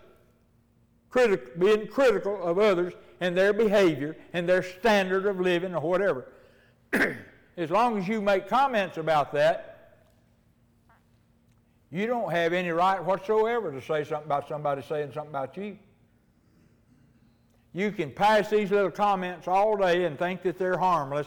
critic, 1.11 1.59
being 1.59 1.87
critical 1.87 2.43
of 2.43 2.59
others 2.59 2.95
and 3.21 3.37
their 3.37 3.53
behavior 3.53 4.17
and 4.33 4.49
their 4.49 4.63
standard 4.63 5.27
of 5.27 5.41
living 5.41 5.75
or 5.75 5.81
whatever. 5.81 6.33
as 7.57 7.71
long 7.71 7.99
as 7.99 8.09
you 8.09 8.21
make 8.21 8.49
comments 8.49 8.97
about 8.97 9.33
that, 9.33 9.69
you 11.91 12.07
don't 12.07 12.31
have 12.31 12.55
any 12.55 12.71
right 12.71 13.03
whatsoever 13.05 13.71
to 13.71 13.83
say 13.83 14.05
something 14.05 14.27
about 14.27 14.49
somebody 14.49 14.83
saying 14.83 15.13
something 15.13 15.31
about 15.31 15.57
you. 15.57 15.77
You 17.75 17.93
can 17.93 18.11
pass 18.11 18.51
these 18.51 18.71
little 18.71 18.91
comments 18.91 19.47
all 19.47 19.77
day 19.77 20.05
and 20.05 20.19
think 20.19 20.43
that 20.43 20.59
they're 20.59 20.79
harmless, 20.79 21.27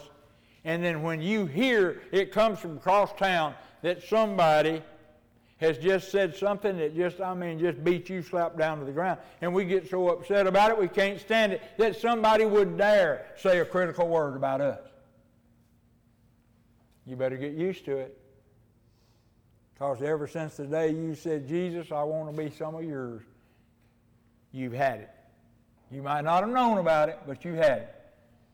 and 0.63 0.83
then 0.83 1.03
when 1.03 1.21
you 1.21 1.45
hear 1.45 2.01
it 2.11 2.31
comes 2.31 2.59
from 2.59 2.77
across 2.77 3.13
town 3.13 3.53
that 3.83 4.01
somebody 4.03 4.81
has 5.57 5.77
just 5.77 6.11
said 6.11 6.35
something 6.35 6.77
that 6.77 6.95
just, 6.95 7.21
I 7.21 7.33
mean, 7.33 7.59
just 7.59 7.83
beat 7.83 8.09
you 8.09 8.21
slap 8.21 8.57
down 8.57 8.79
to 8.79 8.85
the 8.85 8.91
ground. 8.91 9.19
And 9.41 9.53
we 9.53 9.63
get 9.63 9.89
so 9.89 10.09
upset 10.09 10.47
about 10.47 10.71
it, 10.71 10.77
we 10.77 10.87
can't 10.87 11.19
stand 11.19 11.53
it 11.53 11.61
that 11.77 11.95
somebody 11.95 12.45
would 12.45 12.77
dare 12.77 13.27
say 13.37 13.59
a 13.59 13.65
critical 13.65 14.07
word 14.07 14.35
about 14.35 14.61
us. 14.61 14.79
You 17.05 17.15
better 17.15 17.37
get 17.37 17.53
used 17.53 17.85
to 17.85 17.97
it. 17.97 18.17
Because 19.73 20.01
ever 20.01 20.27
since 20.27 20.55
the 20.55 20.65
day 20.65 20.91
you 20.91 21.15
said, 21.15 21.47
Jesus, 21.47 21.91
I 21.91 22.03
want 22.03 22.33
to 22.33 22.43
be 22.43 22.49
some 22.49 22.75
of 22.75 22.83
yours, 22.83 23.23
you've 24.51 24.73
had 24.73 25.01
it. 25.01 25.09
You 25.91 26.01
might 26.01 26.23
not 26.23 26.43
have 26.43 26.51
known 26.51 26.77
about 26.77 27.09
it, 27.09 27.19
but 27.27 27.43
you 27.43 27.53
had 27.53 27.79
it. 27.79 27.95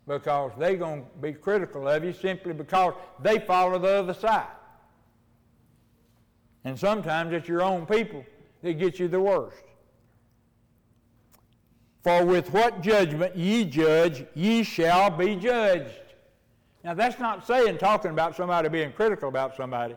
Because 0.07 0.51
they're 0.57 0.75
going 0.75 1.03
to 1.03 1.21
be 1.21 1.31
critical 1.33 1.87
of 1.87 2.03
you 2.03 2.11
simply 2.11 2.53
because 2.53 2.93
they 3.21 3.39
follow 3.39 3.77
the 3.77 3.99
other 3.99 4.13
side. 4.13 4.47
And 6.63 6.77
sometimes 6.77 7.33
it's 7.33 7.47
your 7.47 7.61
own 7.61 7.85
people 7.85 8.25
that 8.63 8.73
get 8.73 8.99
you 8.99 9.07
the 9.07 9.21
worst. 9.21 9.63
For 12.03 12.25
with 12.25 12.51
what 12.51 12.81
judgment 12.81 13.35
ye 13.35 13.63
judge, 13.63 14.25
ye 14.33 14.63
shall 14.63 15.11
be 15.11 15.35
judged. 15.35 16.00
Now, 16.83 16.93
that's 16.93 17.19
not 17.19 17.45
saying 17.45 17.77
talking 17.77 18.11
about 18.11 18.35
somebody 18.35 18.69
being 18.69 18.91
critical 18.91 19.29
about 19.29 19.55
somebody. 19.55 19.95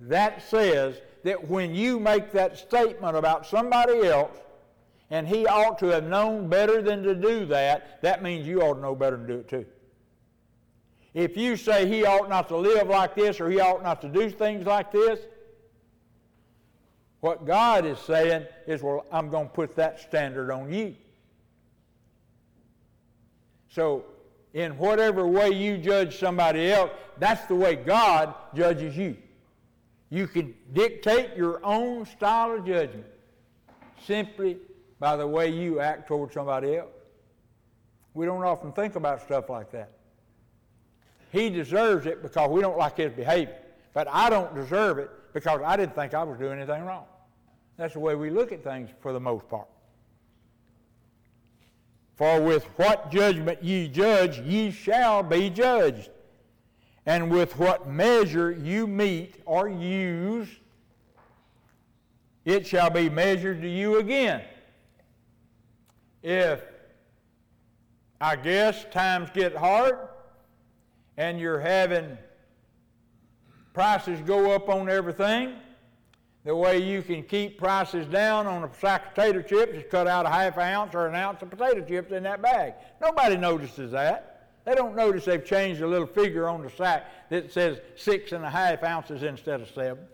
That 0.00 0.42
says 0.42 1.00
that 1.24 1.48
when 1.48 1.74
you 1.74 1.98
make 1.98 2.32
that 2.32 2.58
statement 2.58 3.16
about 3.16 3.46
somebody 3.46 4.06
else, 4.06 4.36
and 5.10 5.26
he 5.26 5.46
ought 5.46 5.78
to 5.78 5.86
have 5.86 6.04
known 6.04 6.48
better 6.48 6.82
than 6.82 7.02
to 7.04 7.14
do 7.14 7.46
that, 7.46 8.02
that 8.02 8.22
means 8.22 8.46
you 8.46 8.60
ought 8.60 8.74
to 8.74 8.80
know 8.80 8.94
better 8.94 9.16
than 9.16 9.26
to 9.26 9.32
do 9.32 9.38
it 9.40 9.48
too. 9.48 9.66
If 11.14 11.36
you 11.36 11.56
say 11.56 11.88
he 11.88 12.04
ought 12.04 12.28
not 12.28 12.48
to 12.48 12.56
live 12.56 12.88
like 12.88 13.14
this 13.14 13.40
or 13.40 13.48
he 13.48 13.60
ought 13.60 13.82
not 13.82 14.02
to 14.02 14.08
do 14.08 14.28
things 14.28 14.66
like 14.66 14.92
this, 14.92 15.20
what 17.20 17.46
God 17.46 17.86
is 17.86 17.98
saying 18.00 18.44
is, 18.66 18.82
well, 18.82 19.06
I'm 19.10 19.30
going 19.30 19.48
to 19.48 19.52
put 19.52 19.74
that 19.76 20.00
standard 20.00 20.50
on 20.50 20.72
you. 20.72 20.94
So, 23.70 24.04
in 24.56 24.78
whatever 24.78 25.26
way 25.26 25.50
you 25.50 25.76
judge 25.76 26.18
somebody 26.18 26.72
else, 26.72 26.90
that's 27.18 27.44
the 27.44 27.54
way 27.54 27.76
God 27.76 28.34
judges 28.54 28.96
you. 28.96 29.14
You 30.08 30.26
can 30.26 30.54
dictate 30.72 31.36
your 31.36 31.62
own 31.62 32.06
style 32.06 32.52
of 32.52 32.64
judgment 32.64 33.04
simply 34.06 34.56
by 34.98 35.14
the 35.14 35.26
way 35.26 35.50
you 35.50 35.80
act 35.80 36.08
toward 36.08 36.32
somebody 36.32 36.76
else. 36.76 36.88
We 38.14 38.24
don't 38.24 38.42
often 38.42 38.72
think 38.72 38.96
about 38.96 39.20
stuff 39.20 39.50
like 39.50 39.70
that. 39.72 39.90
He 41.32 41.50
deserves 41.50 42.06
it 42.06 42.22
because 42.22 42.48
we 42.48 42.62
don't 42.62 42.78
like 42.78 42.96
his 42.96 43.12
behavior. 43.12 43.58
But 43.92 44.08
I 44.08 44.30
don't 44.30 44.54
deserve 44.54 44.96
it 44.96 45.10
because 45.34 45.60
I 45.62 45.76
didn't 45.76 45.94
think 45.94 46.14
I 46.14 46.22
was 46.22 46.38
doing 46.38 46.58
anything 46.58 46.82
wrong. 46.86 47.04
That's 47.76 47.92
the 47.92 48.00
way 48.00 48.14
we 48.14 48.30
look 48.30 48.52
at 48.52 48.64
things 48.64 48.88
for 49.00 49.12
the 49.12 49.20
most 49.20 49.46
part. 49.50 49.68
For 52.16 52.40
with 52.40 52.64
what 52.76 53.10
judgment 53.10 53.62
ye 53.62 53.88
judge, 53.88 54.40
ye 54.40 54.70
shall 54.70 55.22
be 55.22 55.50
judged. 55.50 56.10
And 57.04 57.30
with 57.30 57.58
what 57.58 57.88
measure 57.88 58.50
you 58.50 58.86
meet 58.86 59.36
or 59.44 59.68
use, 59.68 60.48
it 62.44 62.66
shall 62.66 62.90
be 62.90 63.10
measured 63.10 63.60
to 63.60 63.68
you 63.68 63.98
again. 63.98 64.42
If, 66.22 66.62
I 68.20 68.34
guess, 68.36 68.86
times 68.90 69.28
get 69.34 69.54
hard 69.54 69.98
and 71.16 71.38
you're 71.38 71.60
having 71.60 72.16
prices 73.74 74.20
go 74.22 74.52
up 74.52 74.68
on 74.70 74.88
everything, 74.88 75.54
the 76.46 76.54
way 76.54 76.78
you 76.78 77.02
can 77.02 77.24
keep 77.24 77.58
prices 77.58 78.06
down 78.06 78.46
on 78.46 78.62
a 78.62 78.72
sack 78.74 79.08
of 79.08 79.14
potato 79.16 79.42
chips 79.42 79.78
is 79.78 79.84
cut 79.90 80.06
out 80.06 80.26
a 80.26 80.28
half 80.28 80.56
ounce 80.58 80.94
or 80.94 81.08
an 81.08 81.14
ounce 81.16 81.42
of 81.42 81.50
potato 81.50 81.84
chips 81.84 82.12
in 82.12 82.22
that 82.22 82.40
bag. 82.40 82.74
Nobody 83.02 83.36
notices 83.36 83.90
that. 83.90 84.52
They 84.64 84.76
don't 84.76 84.94
notice 84.94 85.24
they've 85.24 85.44
changed 85.44 85.82
a 85.82 85.88
little 85.88 86.06
figure 86.06 86.48
on 86.48 86.62
the 86.62 86.70
sack 86.70 87.30
that 87.30 87.52
says 87.52 87.80
six 87.96 88.30
and 88.30 88.44
a 88.44 88.50
half 88.50 88.84
ounces 88.84 89.24
instead 89.24 89.60
of 89.60 89.68
seven. 89.70 90.04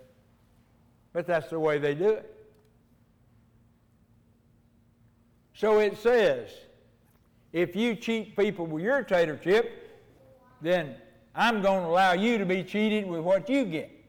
But 1.13 1.27
that's 1.27 1.51
the 1.51 1.61
way 1.61 1.79
they 1.79 1.95
do 1.95 2.09
it. 2.09 2.35
So 5.53 5.81
it 5.81 5.99
says, 5.99 6.49
if 7.53 7.77
you 7.77 7.95
cheat 7.95 8.39
people 8.39 8.65
with 8.65 8.83
your 8.83 9.03
tater 9.03 9.37
chip, 9.37 10.01
then 10.63 10.95
I'm 11.35 11.61
going 11.61 11.83
to 11.83 11.89
allow 11.89 12.13
you 12.15 12.39
to 12.39 12.47
be 12.47 12.65
cheated 12.65 13.07
with 13.07 13.21
what 13.21 13.51
you 13.51 13.67
get. 13.67 14.02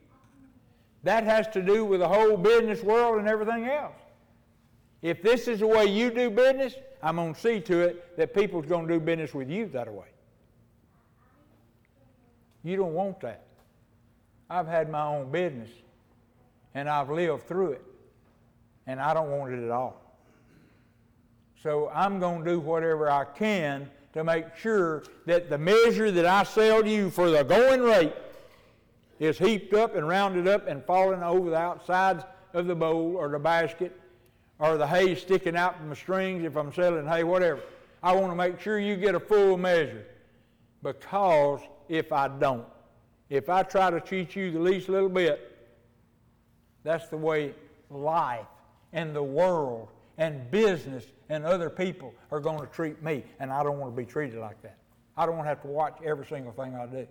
That 1.04 1.26
has 1.26 1.48
to 1.50 1.62
do 1.62 1.86
with 1.86 2.00
the 2.00 2.08
whole 2.08 2.38
business 2.38 2.82
world 2.82 3.20
and 3.20 3.28
everything 3.28 3.66
else. 3.66 3.96
If 5.02 5.22
this 5.22 5.48
is 5.50 5.60
the 5.60 5.68
way 5.68 5.86
you 5.86 6.10
do 6.10 6.30
business, 6.30 6.76
I'm 7.02 7.18
going 7.18 7.34
to 7.34 7.40
see 7.40 7.60
to 7.60 7.82
it 7.82 8.18
that 8.18 8.34
people's 8.34 8.66
going 8.66 8.88
to 8.88 8.94
do 8.94 9.00
business 9.02 9.34
with 9.34 9.50
you 9.50 9.66
that 9.68 9.92
way. 9.92 10.06
You 12.64 12.78
don't 12.78 12.94
want 12.94 13.20
that. 13.20 13.44
I've 14.50 14.68
had 14.68 14.90
my 14.90 15.06
own 15.06 15.30
business 15.30 15.70
and 16.74 16.90
I've 16.90 17.10
lived 17.10 17.48
through 17.48 17.74
it, 17.74 17.84
and 18.88 19.00
I 19.00 19.14
don't 19.14 19.30
want 19.30 19.54
it 19.54 19.64
at 19.64 19.70
all. 19.70 20.02
So 21.62 21.92
I'm 21.94 22.20
going 22.20 22.44
to 22.44 22.52
do 22.52 22.60
whatever 22.60 23.10
I 23.10 23.26
can 23.26 23.90
to 24.14 24.24
make 24.24 24.56
sure 24.56 25.04
that 25.26 25.50
the 25.50 25.58
measure 25.58 26.12
that 26.12 26.26
I 26.26 26.44
sell 26.44 26.86
you 26.86 27.10
for 27.10 27.30
the 27.30 27.44
going 27.44 27.82
rate 27.82 28.14
is 29.20 29.38
heaped 29.38 29.74
up 29.74 29.96
and 29.96 30.08
rounded 30.08 30.48
up 30.48 30.68
and 30.68 30.84
falling 30.86 31.24
over 31.24 31.50
the 31.50 31.58
outsides 31.58 32.24
of 32.54 32.68
the 32.68 32.76
bowl 32.76 33.16
or 33.16 33.30
the 33.30 33.40
basket 33.40 34.00
or 34.60 34.78
the 34.78 34.88
hay 34.88 35.16
sticking 35.16 35.56
out 35.56 35.78
from 35.78 35.90
the 35.90 35.96
strings 35.96 36.44
if 36.44 36.56
I'm 36.56 36.74
selling 36.74 37.08
hay, 37.08 37.24
whatever. 37.24 37.62
I 38.02 38.14
want 38.14 38.32
to 38.32 38.36
make 38.36 38.60
sure 38.60 38.80
you 38.80 38.96
get 38.96 39.16
a 39.16 39.20
full 39.20 39.58
measure 39.58 40.06
because 40.82 41.62
if 41.90 42.12
I 42.12 42.28
don't, 42.28 42.66
if 43.30 43.50
I 43.50 43.64
try 43.64 43.90
to 43.90 44.02
cheat 44.02 44.36
you 44.36 44.52
the 44.52 44.60
least 44.60 44.90
little 44.90 45.10
bit, 45.10 45.58
that's 46.84 47.08
the 47.08 47.18
way 47.18 47.54
life 47.90 48.46
and 48.92 49.16
the 49.16 49.24
world 49.24 49.88
and 50.18 50.50
business 50.52 51.06
and 51.30 51.46
other 51.46 51.70
people 51.70 52.14
are 52.32 52.40
going 52.40 52.60
to 52.60 52.68
treat 52.68 53.02
me, 53.02 53.24
and 53.40 53.52
I 53.52 53.64
don't 53.64 53.80
want 53.80 53.96
to 53.96 53.98
be 53.98 54.06
treated 54.06 54.40
like 54.40 54.62
that. 54.62 54.78
I 55.18 55.26
don't 55.26 55.36
want 55.36 55.46
to 55.46 55.50
have 55.50 55.62
to 55.62 55.68
watch 55.68 55.98
every 56.06 56.26
single 56.26 56.52
thing 56.52 56.76
I 56.76 56.86
do. 56.86 57.08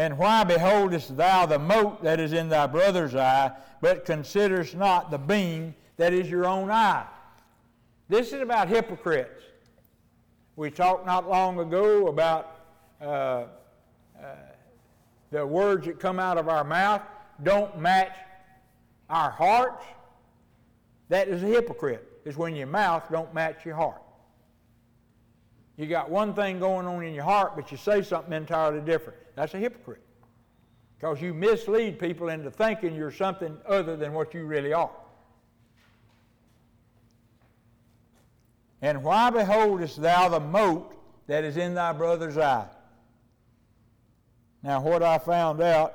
And 0.00 0.16
why 0.16 0.44
beholdest 0.44 1.14
thou 1.18 1.44
the 1.44 1.58
mote 1.58 2.02
that 2.04 2.20
is 2.20 2.32
in 2.32 2.48
thy 2.48 2.66
brother's 2.66 3.14
eye, 3.14 3.52
but 3.82 4.06
considerest 4.06 4.74
not 4.74 5.10
the 5.10 5.18
beam 5.18 5.74
that 5.98 6.14
is 6.14 6.30
your 6.30 6.46
own 6.46 6.70
eye? 6.70 7.04
This 8.08 8.32
is 8.32 8.40
about 8.40 8.68
hypocrites. 8.68 9.42
We 10.56 10.70
talked 10.70 11.04
not 11.04 11.28
long 11.28 11.60
ago 11.60 12.06
about 12.06 12.62
uh, 12.98 13.04
uh, 13.04 13.44
the 15.30 15.46
words 15.46 15.84
that 15.84 16.00
come 16.00 16.18
out 16.18 16.38
of 16.38 16.48
our 16.48 16.64
mouth 16.64 17.02
don't 17.42 17.78
match 17.78 18.16
our 19.10 19.30
hearts. 19.30 19.84
That 21.10 21.28
is 21.28 21.42
a 21.42 21.46
hypocrite, 21.46 22.08
is 22.24 22.38
when 22.38 22.56
your 22.56 22.68
mouth 22.68 23.02
don't 23.12 23.34
match 23.34 23.66
your 23.66 23.76
heart. 23.76 24.00
You 25.80 25.86
got 25.86 26.10
one 26.10 26.34
thing 26.34 26.58
going 26.58 26.86
on 26.86 27.02
in 27.02 27.14
your 27.14 27.24
heart, 27.24 27.56
but 27.56 27.70
you 27.70 27.78
say 27.78 28.02
something 28.02 28.34
entirely 28.34 28.82
different. 28.82 29.18
That's 29.34 29.54
a 29.54 29.56
hypocrite. 29.56 30.02
Because 30.98 31.22
you 31.22 31.32
mislead 31.32 31.98
people 31.98 32.28
into 32.28 32.50
thinking 32.50 32.94
you're 32.94 33.10
something 33.10 33.56
other 33.66 33.96
than 33.96 34.12
what 34.12 34.34
you 34.34 34.44
really 34.44 34.74
are. 34.74 34.90
And 38.82 39.02
why 39.02 39.30
beholdest 39.30 40.02
thou 40.02 40.28
the 40.28 40.38
mote 40.38 40.94
that 41.28 41.44
is 41.44 41.56
in 41.56 41.72
thy 41.72 41.94
brother's 41.94 42.36
eye? 42.36 42.68
Now, 44.62 44.82
what 44.82 45.02
I 45.02 45.16
found 45.16 45.62
out, 45.62 45.94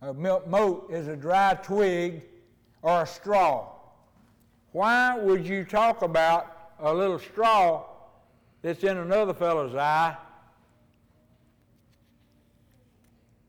a 0.00 0.14
mote 0.14 0.92
is 0.92 1.08
a 1.08 1.16
dry 1.16 1.54
twig 1.54 2.22
or 2.82 3.02
a 3.02 3.06
straw. 3.06 3.81
Why 4.72 5.18
would 5.18 5.46
you 5.46 5.64
talk 5.64 6.02
about 6.02 6.72
a 6.78 6.92
little 6.92 7.18
straw 7.18 7.84
that's 8.62 8.82
in 8.82 8.96
another 8.96 9.34
fellow's 9.34 9.74
eye, 9.74 10.16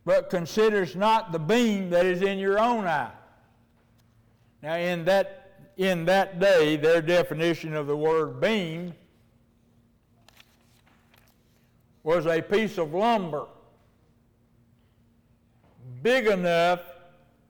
but 0.05 0.29
considers 0.29 0.95
not 0.95 1.31
the 1.31 1.39
beam 1.39 1.89
that 1.91 2.05
is 2.05 2.21
in 2.21 2.39
your 2.39 2.59
own 2.59 2.85
eye? 2.85 3.11
Now, 4.61 4.75
in 4.75 5.05
that, 5.05 5.57
in 5.77 6.05
that 6.05 6.39
day, 6.39 6.75
their 6.75 7.01
definition 7.01 7.73
of 7.73 7.87
the 7.87 7.97
word 7.97 8.39
beam 8.39 8.93
was 12.03 12.25
a 12.25 12.41
piece 12.41 12.77
of 12.77 12.93
lumber 12.93 13.45
big 16.01 16.27
enough, 16.27 16.81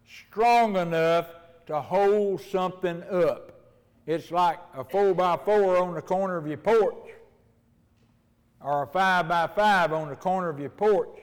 strong 0.08 0.78
enough 0.78 1.28
to 1.66 1.82
hold 1.82 2.40
something 2.40 3.04
up. 3.12 3.53
It's 4.06 4.32
like 4.32 4.60
a 4.76 4.84
four 4.84 5.14
by 5.14 5.38
four 5.38 5.78
on 5.78 5.94
the 5.94 6.02
corner 6.02 6.38
of 6.38 6.48
your 6.48 6.58
porch, 6.58 7.10
or 8.62 8.84
a 8.84 8.88
five 8.88 9.28
by 9.28 9.48
five 9.48 9.94
on 9.94 10.10
the 10.10 10.16
corner 10.16 10.50
of 10.50 10.60
your 10.60 10.70
porch. 10.70 11.20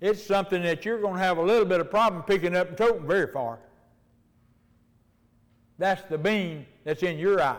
It's 0.00 0.24
something 0.24 0.62
that 0.62 0.84
you're 0.84 1.00
going 1.00 1.14
to 1.14 1.20
have 1.20 1.38
a 1.38 1.42
little 1.42 1.66
bit 1.66 1.80
of 1.80 1.90
problem 1.90 2.22
picking 2.22 2.56
up 2.56 2.68
and 2.68 2.76
toting 2.76 3.06
very 3.06 3.26
far. 3.26 3.58
That's 5.78 6.02
the 6.08 6.18
beam 6.18 6.66
that's 6.84 7.02
in 7.02 7.18
your 7.18 7.42
eye. 7.42 7.56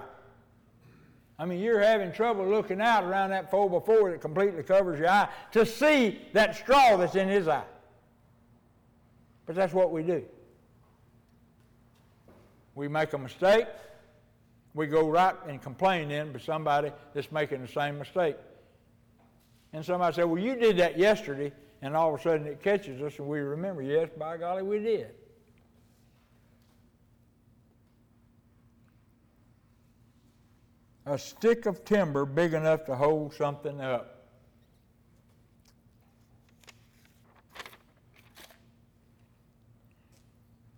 I 1.38 1.46
mean, 1.46 1.60
you're 1.60 1.82
having 1.82 2.12
trouble 2.12 2.48
looking 2.48 2.80
out 2.82 3.04
around 3.04 3.32
that 3.32 3.50
4 3.50 3.68
by 3.68 3.80
4 3.84 4.12
that 4.12 4.22
completely 4.22 4.62
covers 4.62 5.00
your 5.00 5.10
eye 5.10 5.28
to 5.54 5.66
see 5.66 6.22
that 6.34 6.56
straw 6.56 6.98
that's 6.98 7.16
in 7.16 7.28
his 7.28 7.48
eye. 7.48 7.64
But 9.48 9.56
that's 9.56 9.74
what 9.74 9.92
we 9.92 10.04
do. 10.04 10.24
We 12.76 12.88
make 12.88 13.14
a 13.14 13.18
mistake, 13.18 13.66
we 14.74 14.88
go 14.88 15.10
right 15.10 15.36
and 15.48 15.62
complain 15.62 16.10
then 16.10 16.34
to 16.34 16.40
somebody 16.40 16.92
that's 17.14 17.32
making 17.32 17.62
the 17.62 17.68
same 17.68 18.00
mistake. 18.00 18.36
And 19.74 19.86
somebody 19.86 20.16
said, 20.16 20.26
Well, 20.26 20.42
you 20.42 20.56
did 20.56 20.78
that 20.78 20.98
yesterday, 20.98 21.52
and 21.82 21.96
all 21.96 22.14
of 22.14 22.20
a 22.20 22.24
sudden 22.24 22.48
it 22.48 22.62
catches 22.62 23.02
us 23.02 23.20
and 23.20 23.28
we 23.28 23.40
remember, 23.40 23.82
yes, 23.82 24.10
by 24.18 24.38
golly, 24.38 24.64
we 24.64 24.80
did. 24.80 25.12
a 31.06 31.18
stick 31.18 31.66
of 31.66 31.84
timber 31.84 32.26
big 32.26 32.54
enough 32.54 32.86
to 32.86 32.96
hold 32.96 33.34
something 33.34 33.82
up. 33.82 34.28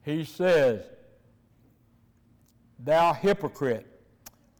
He 0.03 0.25
says, 0.25 0.82
Thou 2.84 3.13
hypocrite, 3.13 3.86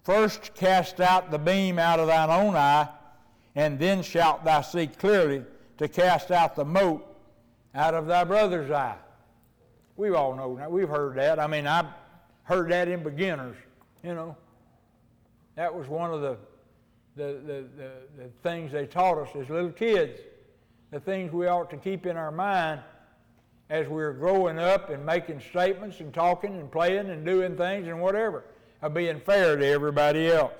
first 0.03 0.53
cast 0.55 1.01
out 1.01 1.31
the 1.31 1.38
beam 1.38 1.77
out 1.77 1.99
of 1.99 2.07
thine 2.07 2.29
own 2.29 2.55
eye, 2.55 2.88
and 3.55 3.77
then 3.77 4.01
shalt 4.01 4.43
thou 4.45 4.62
see 4.62 4.88
clearly 4.88 5.43
to 5.77 5.88
cast 5.88 6.31
out 6.31 6.55
the 6.55 6.65
mote 6.65 7.05
out 7.75 7.93
of 7.93 8.07
thy 8.07 8.23
brother's 8.23 8.71
eye. 8.71 8.95
We 9.97 10.09
all 10.12 10.36
know 10.36 10.55
that. 10.55 10.71
We've 10.71 10.89
heard 10.89 11.15
that. 11.17 11.39
I 11.39 11.47
mean, 11.47 11.67
I've 11.67 11.88
heard 12.43 12.71
that 12.71 12.88
in 12.88 13.03
beginners, 13.03 13.57
you 14.03 14.15
know. 14.15 14.36
That 15.55 15.73
was 15.73 15.88
one 15.88 16.12
of 16.12 16.21
the, 16.21 16.38
the, 17.15 17.23
the, 17.45 17.65
the, 17.77 17.91
the 18.17 18.29
things 18.41 18.71
they 18.71 18.88
taught 18.88 19.17
us 19.19 19.29
as 19.36 19.49
little 19.49 19.71
kids, 19.71 20.19
the 20.91 20.99
things 20.99 21.31
we 21.31 21.47
ought 21.47 21.69
to 21.69 21.77
keep 21.77 22.05
in 22.05 22.17
our 22.17 22.31
mind 22.31 22.81
as 23.73 23.88
we're 23.88 24.13
growing 24.13 24.59
up 24.59 24.91
and 24.91 25.03
making 25.03 25.39
statements 25.39 25.99
and 25.99 26.13
talking 26.13 26.59
and 26.59 26.71
playing 26.71 27.09
and 27.09 27.25
doing 27.25 27.57
things 27.57 27.88
and 27.88 27.99
whatever, 27.99 28.43
of 28.83 28.93
being 28.93 29.19
fair 29.19 29.57
to 29.57 29.65
everybody 29.65 30.29
else. 30.29 30.53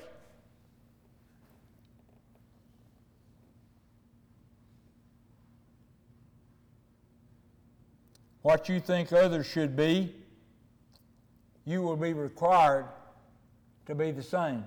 What 8.42 8.68
you 8.68 8.80
think 8.80 9.14
others 9.14 9.46
should 9.46 9.76
be, 9.76 10.16
you 11.66 11.84
will 11.84 11.96
be 11.96 12.14
required 12.14 12.88
to 13.86 13.94
be 13.94 14.10
the 14.10 14.24
same 14.24 14.66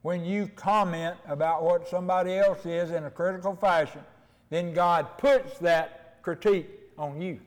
when 0.00 0.24
you 0.24 0.48
comment 0.56 1.16
about 1.28 1.62
what 1.62 1.86
somebody 1.86 2.38
else 2.38 2.64
is 2.64 2.90
in 2.90 3.04
a 3.04 3.10
critical 3.10 3.54
fashion, 3.54 4.00
then 4.48 4.72
God 4.72 5.18
puts 5.18 5.58
that 5.58 6.18
critique 6.22 6.81
on 6.98 7.20
you. 7.20 7.40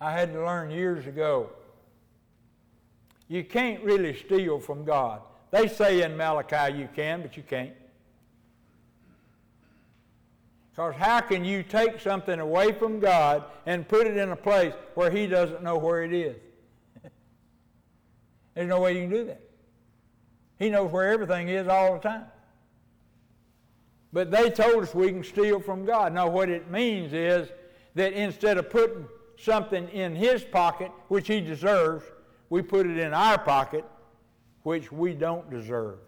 I 0.00 0.12
had 0.12 0.32
to 0.32 0.40
learn 0.40 0.70
years 0.70 1.06
ago 1.06 1.50
you 3.30 3.44
can't 3.44 3.80
really 3.84 4.12
steal 4.12 4.58
from 4.58 4.84
God. 4.84 5.22
They 5.52 5.68
say 5.68 6.02
in 6.02 6.16
Malachi 6.16 6.76
you 6.76 6.88
can, 6.96 7.22
but 7.22 7.36
you 7.36 7.44
can't. 7.44 7.70
Because 10.72 10.96
how 10.96 11.20
can 11.20 11.44
you 11.44 11.62
take 11.62 12.00
something 12.00 12.40
away 12.40 12.72
from 12.72 12.98
God 12.98 13.44
and 13.66 13.86
put 13.86 14.08
it 14.08 14.16
in 14.16 14.30
a 14.30 14.36
place 14.36 14.74
where 14.94 15.12
He 15.12 15.28
doesn't 15.28 15.62
know 15.62 15.78
where 15.78 16.02
it 16.02 16.12
is? 16.12 16.36
There's 18.54 18.68
no 18.68 18.80
way 18.80 18.94
you 18.94 19.02
can 19.02 19.10
do 19.10 19.24
that. 19.26 19.42
He 20.58 20.68
knows 20.68 20.90
where 20.90 21.12
everything 21.12 21.48
is 21.48 21.68
all 21.68 21.94
the 21.94 22.00
time. 22.00 22.24
But 24.12 24.30
they 24.30 24.50
told 24.50 24.82
us 24.82 24.94
we 24.94 25.08
can 25.08 25.22
steal 25.22 25.60
from 25.60 25.84
God. 25.84 26.12
Now, 26.12 26.28
what 26.28 26.48
it 26.48 26.70
means 26.70 27.12
is 27.12 27.48
that 27.94 28.12
instead 28.12 28.58
of 28.58 28.68
putting 28.68 29.06
something 29.38 29.88
in 29.88 30.14
His 30.16 30.42
pocket, 30.42 30.90
which 31.08 31.28
He 31.28 31.40
deserves, 31.40 32.04
we 32.48 32.62
put 32.62 32.86
it 32.86 32.98
in 32.98 33.14
our 33.14 33.38
pocket, 33.38 33.84
which 34.64 34.90
we 34.90 35.14
don't 35.14 35.48
deserve. 35.50 35.98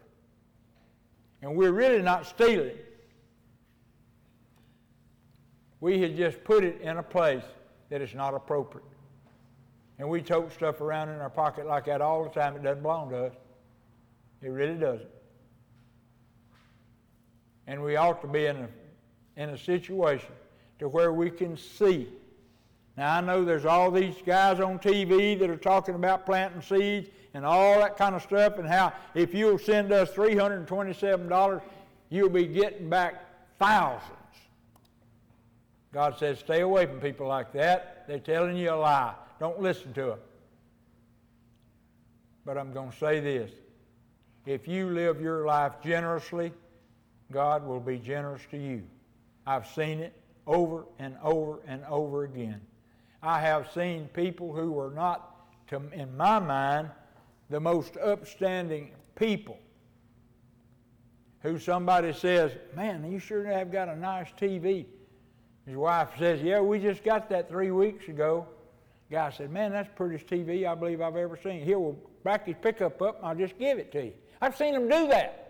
And 1.42 1.56
we're 1.56 1.72
really 1.72 2.02
not 2.02 2.26
stealing. 2.26 2.76
We 5.80 6.00
had 6.00 6.16
just 6.16 6.42
put 6.44 6.62
it 6.62 6.80
in 6.80 6.98
a 6.98 7.02
place 7.02 7.42
that 7.90 8.00
is 8.00 8.14
not 8.14 8.34
appropriate. 8.34 8.86
And 9.98 10.08
we 10.08 10.22
tote 10.22 10.52
stuff 10.52 10.80
around 10.80 11.08
in 11.10 11.20
our 11.20 11.30
pocket 11.30 11.66
like 11.66 11.86
that 11.86 12.00
all 12.00 12.24
the 12.24 12.30
time. 12.30 12.56
It 12.56 12.62
doesn't 12.62 12.82
belong 12.82 13.10
to 13.10 13.26
us. 13.26 13.32
It 14.40 14.48
really 14.48 14.74
doesn't. 14.74 15.08
And 17.66 17.82
we 17.82 17.96
ought 17.96 18.20
to 18.22 18.28
be 18.28 18.46
in 18.46 18.56
a, 18.56 18.68
in 19.36 19.50
a 19.50 19.58
situation 19.58 20.32
to 20.78 20.88
where 20.88 21.12
we 21.12 21.30
can 21.30 21.56
see. 21.56 22.08
Now, 22.96 23.16
I 23.16 23.20
know 23.20 23.44
there's 23.44 23.64
all 23.64 23.90
these 23.90 24.16
guys 24.26 24.60
on 24.60 24.78
TV 24.78 25.38
that 25.38 25.48
are 25.48 25.56
talking 25.56 25.94
about 25.94 26.26
planting 26.26 26.60
seeds 26.60 27.08
and 27.34 27.46
all 27.46 27.78
that 27.78 27.96
kind 27.96 28.14
of 28.14 28.22
stuff, 28.22 28.58
and 28.58 28.68
how 28.68 28.92
if 29.14 29.32
you'll 29.32 29.58
send 29.58 29.92
us 29.92 30.10
$327, 30.10 31.62
you'll 32.10 32.28
be 32.28 32.46
getting 32.46 32.90
back 32.90 33.24
thousands. 33.58 34.10
God 35.92 36.18
says, 36.18 36.38
stay 36.38 36.60
away 36.60 36.86
from 36.86 37.00
people 37.00 37.26
like 37.26 37.52
that. 37.52 38.04
They're 38.08 38.18
telling 38.18 38.56
you 38.56 38.72
a 38.72 38.76
lie. 38.76 39.14
Don't 39.38 39.60
listen 39.60 39.92
to 39.94 40.02
them. 40.02 40.18
But 42.44 42.58
I'm 42.58 42.72
going 42.72 42.90
to 42.90 42.96
say 42.96 43.20
this 43.20 43.50
if 44.44 44.66
you 44.66 44.90
live 44.90 45.20
your 45.20 45.46
life 45.46 45.74
generously, 45.82 46.52
God 47.32 47.66
will 47.66 47.80
be 47.80 47.98
generous 47.98 48.42
to 48.50 48.58
you. 48.58 48.82
I've 49.46 49.66
seen 49.66 49.98
it 50.00 50.12
over 50.46 50.84
and 50.98 51.16
over 51.22 51.60
and 51.66 51.84
over 51.86 52.24
again. 52.24 52.60
I 53.22 53.40
have 53.40 53.70
seen 53.72 54.08
people 54.08 54.52
who 54.52 54.72
were 54.72 54.90
not, 54.90 55.46
to, 55.68 55.80
in 55.92 56.16
my 56.16 56.38
mind, 56.38 56.90
the 57.50 57.60
most 57.60 57.96
upstanding 57.96 58.90
people. 59.14 59.58
Who 61.40 61.58
somebody 61.58 62.12
says, 62.12 62.52
Man, 62.76 63.10
you 63.10 63.18
sure 63.18 63.44
have 63.44 63.72
got 63.72 63.88
a 63.88 63.96
nice 63.96 64.28
TV. 64.40 64.86
His 65.66 65.76
wife 65.76 66.10
says, 66.18 66.40
Yeah, 66.40 66.60
we 66.60 66.78
just 66.78 67.02
got 67.02 67.28
that 67.30 67.48
three 67.48 67.70
weeks 67.70 68.08
ago. 68.08 68.46
Guy 69.10 69.30
said, 69.30 69.50
Man, 69.50 69.72
that's 69.72 69.88
the 69.88 69.94
prettiest 69.94 70.26
TV 70.26 70.66
I 70.66 70.74
believe 70.74 71.00
I've 71.00 71.16
ever 71.16 71.36
seen. 71.36 71.64
He'll 71.64 71.96
back 72.24 72.46
his 72.46 72.56
pickup 72.60 73.02
up 73.02 73.18
and 73.18 73.26
I'll 73.26 73.34
just 73.34 73.58
give 73.58 73.78
it 73.78 73.90
to 73.92 74.04
you. 74.04 74.12
I've 74.40 74.56
seen 74.56 74.74
him 74.74 74.88
do 74.88 75.08
that. 75.08 75.41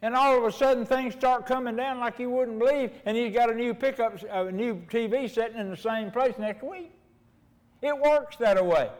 And 0.00 0.14
all 0.14 0.38
of 0.38 0.44
a 0.44 0.52
sudden 0.52 0.86
things 0.86 1.14
start 1.14 1.46
coming 1.46 1.76
down 1.76 1.98
like 1.98 2.18
you 2.18 2.30
wouldn't 2.30 2.58
believe, 2.58 2.92
and 3.04 3.16
he's 3.16 3.34
got 3.34 3.50
a 3.50 3.54
new 3.54 3.74
pickup, 3.74 4.22
a 4.30 4.50
new 4.52 4.76
TV 4.88 5.28
sitting 5.28 5.58
in 5.58 5.70
the 5.70 5.76
same 5.76 6.10
place 6.10 6.34
next 6.38 6.62
week. 6.62 6.92
It 7.82 7.96
works 7.96 8.36
that 8.36 8.64
way. 8.64 8.90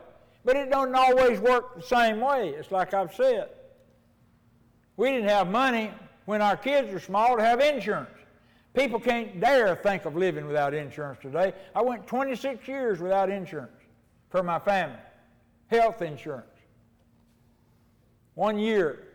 But 0.45 0.55
it 0.55 0.69
don't 0.69 0.95
always 0.95 1.39
work 1.39 1.75
the 1.75 1.81
same 1.81 2.19
way. 2.19 2.49
It's 2.49 2.71
like 2.71 2.93
I've 2.93 3.13
said. 3.13 3.49
We 4.97 5.11
didn't 5.11 5.29
have 5.29 5.49
money 5.49 5.91
when 6.25 6.41
our 6.41 6.57
kids 6.57 6.91
were 6.91 6.99
small 6.99 7.37
to 7.37 7.43
have 7.43 7.59
insurance. 7.59 8.09
People 8.73 8.99
can't 8.99 9.39
dare 9.39 9.75
think 9.75 10.05
of 10.05 10.15
living 10.15 10.45
without 10.45 10.73
insurance 10.73 11.19
today. 11.21 11.53
I 11.75 11.81
went 11.81 12.07
26 12.07 12.67
years 12.67 12.99
without 12.99 13.29
insurance 13.29 13.71
for 14.29 14.43
my 14.43 14.59
family, 14.59 14.99
health 15.67 16.01
insurance. 16.01 16.45
One 18.35 18.59
year, 18.59 19.08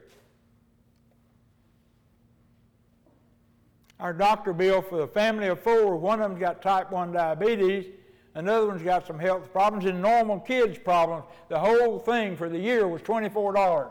our 4.01 4.13
doctor 4.13 4.53
bill 4.53 4.83
for 4.83 4.99
the 4.99 5.07
family 5.07 5.49
of 5.49 5.61
four, 5.61 5.97
one 5.97 6.21
of 6.21 6.31
them's 6.31 6.41
got 6.41 6.63
type 6.63 6.91
1 6.91 7.13
diabetes, 7.13 7.87
another 8.35 8.67
one's 8.67 8.83
got 8.83 9.07
some 9.07 9.19
health 9.19 9.53
problems, 9.53 9.85
and 9.85 10.03
normal 10.03 10.41
kids' 10.41 10.79
problems. 10.79 11.25
The 11.49 11.59
whole 11.59 11.99
thing 11.99 12.37
for 12.37 12.49
the 12.49 12.59
year 12.59 12.89
was 12.89 13.03
$24, 13.03 13.91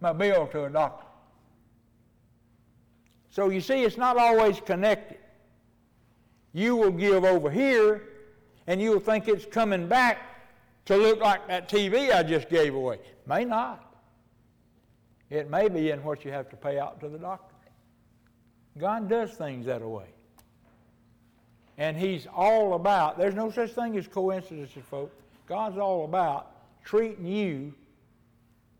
my 0.00 0.12
bill 0.12 0.46
to 0.48 0.64
a 0.64 0.70
doctor. 0.70 1.06
So 3.30 3.50
you 3.50 3.60
see, 3.60 3.82
it's 3.82 3.96
not 3.96 4.18
always 4.18 4.60
connected. 4.60 5.18
You 6.52 6.76
will 6.76 6.90
give 6.90 7.24
over 7.24 7.50
here, 7.50 8.08
and 8.66 8.80
you'll 8.80 9.00
think 9.00 9.28
it's 9.28 9.46
coming 9.46 9.86
back 9.86 10.18
to 10.84 10.96
look 10.96 11.20
like 11.20 11.46
that 11.48 11.68
TV 11.68 12.12
I 12.12 12.22
just 12.22 12.48
gave 12.48 12.74
away. 12.74 12.98
May 13.26 13.44
not. 13.44 13.94
It 15.30 15.48
may 15.48 15.68
be 15.68 15.90
in 15.90 16.02
what 16.04 16.24
you 16.24 16.32
have 16.32 16.50
to 16.50 16.56
pay 16.56 16.78
out 16.78 17.00
to 17.00 17.08
the 17.08 17.18
doctor. 17.18 17.51
God 18.78 19.08
does 19.08 19.32
things 19.32 19.66
that 19.66 19.82
way. 19.82 20.06
And 21.78 21.96
He's 21.96 22.26
all 22.26 22.74
about, 22.74 23.18
there's 23.18 23.34
no 23.34 23.50
such 23.50 23.72
thing 23.72 23.96
as 23.96 24.06
coincidences, 24.06 24.82
folks. 24.90 25.14
God's 25.46 25.78
all 25.78 26.04
about 26.04 26.50
treating 26.84 27.26
you 27.26 27.74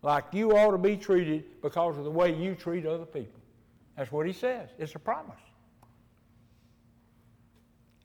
like 0.01 0.25
you 0.31 0.57
ought 0.57 0.71
to 0.71 0.77
be 0.77 0.97
treated 0.97 1.61
because 1.61 1.97
of 1.97 2.03
the 2.03 2.11
way 2.11 2.33
you 2.35 2.55
treat 2.55 2.85
other 2.85 3.05
people. 3.05 3.39
That's 3.97 4.11
what 4.11 4.25
He 4.25 4.33
says. 4.33 4.69
It's 4.77 4.95
a 4.95 4.99
promise. 4.99 5.39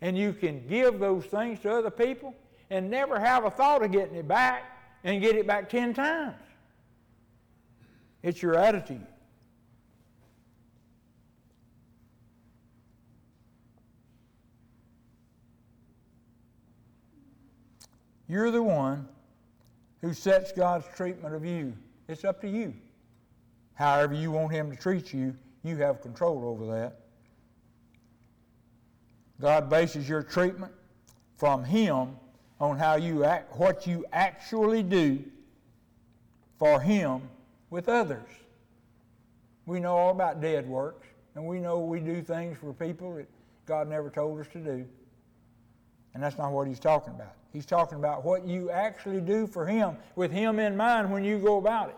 And 0.00 0.16
you 0.16 0.32
can 0.32 0.66
give 0.68 0.98
those 0.98 1.24
things 1.24 1.60
to 1.60 1.72
other 1.72 1.90
people 1.90 2.34
and 2.70 2.90
never 2.90 3.18
have 3.18 3.44
a 3.44 3.50
thought 3.50 3.82
of 3.82 3.90
getting 3.90 4.14
it 4.14 4.28
back 4.28 4.64
and 5.04 5.20
get 5.20 5.36
it 5.36 5.46
back 5.46 5.68
10 5.68 5.94
times. 5.94 6.36
It's 8.22 8.42
your 8.42 8.56
attitude. 8.56 9.06
You're 18.28 18.50
the 18.50 18.62
one 18.62 19.08
who 20.02 20.12
sets 20.12 20.52
God's 20.52 20.86
treatment 20.94 21.34
of 21.34 21.44
you. 21.44 21.74
It's 22.08 22.24
up 22.24 22.40
to 22.42 22.48
you. 22.48 22.74
However, 23.74 24.14
you 24.14 24.30
want 24.30 24.52
Him 24.52 24.70
to 24.70 24.76
treat 24.76 25.12
you, 25.12 25.34
you 25.64 25.76
have 25.76 26.00
control 26.00 26.44
over 26.44 26.66
that. 26.74 27.00
God 29.40 29.70
bases 29.70 30.08
your 30.08 30.22
treatment 30.22 30.72
from 31.36 31.64
Him 31.64 32.16
on 32.60 32.76
how 32.76 32.96
you 32.96 33.24
act, 33.24 33.56
what 33.56 33.86
you 33.86 34.04
actually 34.12 34.82
do 34.82 35.22
for 36.58 36.80
Him 36.80 37.22
with 37.70 37.88
others. 37.88 38.28
We 39.66 39.80
know 39.80 39.96
all 39.96 40.10
about 40.10 40.40
dead 40.40 40.66
works, 40.66 41.06
and 41.34 41.46
we 41.46 41.60
know 41.60 41.78
we 41.78 42.00
do 42.00 42.20
things 42.20 42.58
for 42.58 42.72
people 42.72 43.14
that 43.14 43.28
God 43.66 43.88
never 43.88 44.10
told 44.10 44.40
us 44.40 44.48
to 44.54 44.58
do. 44.58 44.84
And 46.14 46.22
that's 46.22 46.36
not 46.36 46.50
what 46.52 46.66
He's 46.66 46.80
talking 46.80 47.14
about. 47.14 47.34
He's 47.52 47.66
talking 47.66 47.98
about 47.98 48.24
what 48.24 48.46
you 48.46 48.70
actually 48.70 49.20
do 49.20 49.46
for 49.46 49.66
Him 49.66 49.96
with 50.16 50.30
Him 50.30 50.58
in 50.58 50.76
mind 50.76 51.10
when 51.10 51.24
you 51.24 51.38
go 51.38 51.56
about 51.58 51.88
it. 51.90 51.96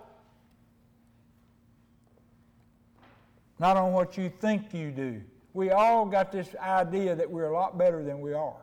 Not 3.59 3.77
on 3.77 3.93
what 3.93 4.17
you 4.17 4.33
think 4.41 4.73
you 4.73 4.91
do. 4.91 5.21
We 5.53 5.71
all 5.71 6.07
got 6.07 6.33
this 6.33 6.55
idea 6.57 7.15
that 7.15 7.31
we're 7.31 7.47
a 7.47 7.53
lot 7.53 7.77
better 7.77 8.03
than 8.03 8.21
we 8.21 8.33
are. 8.33 8.57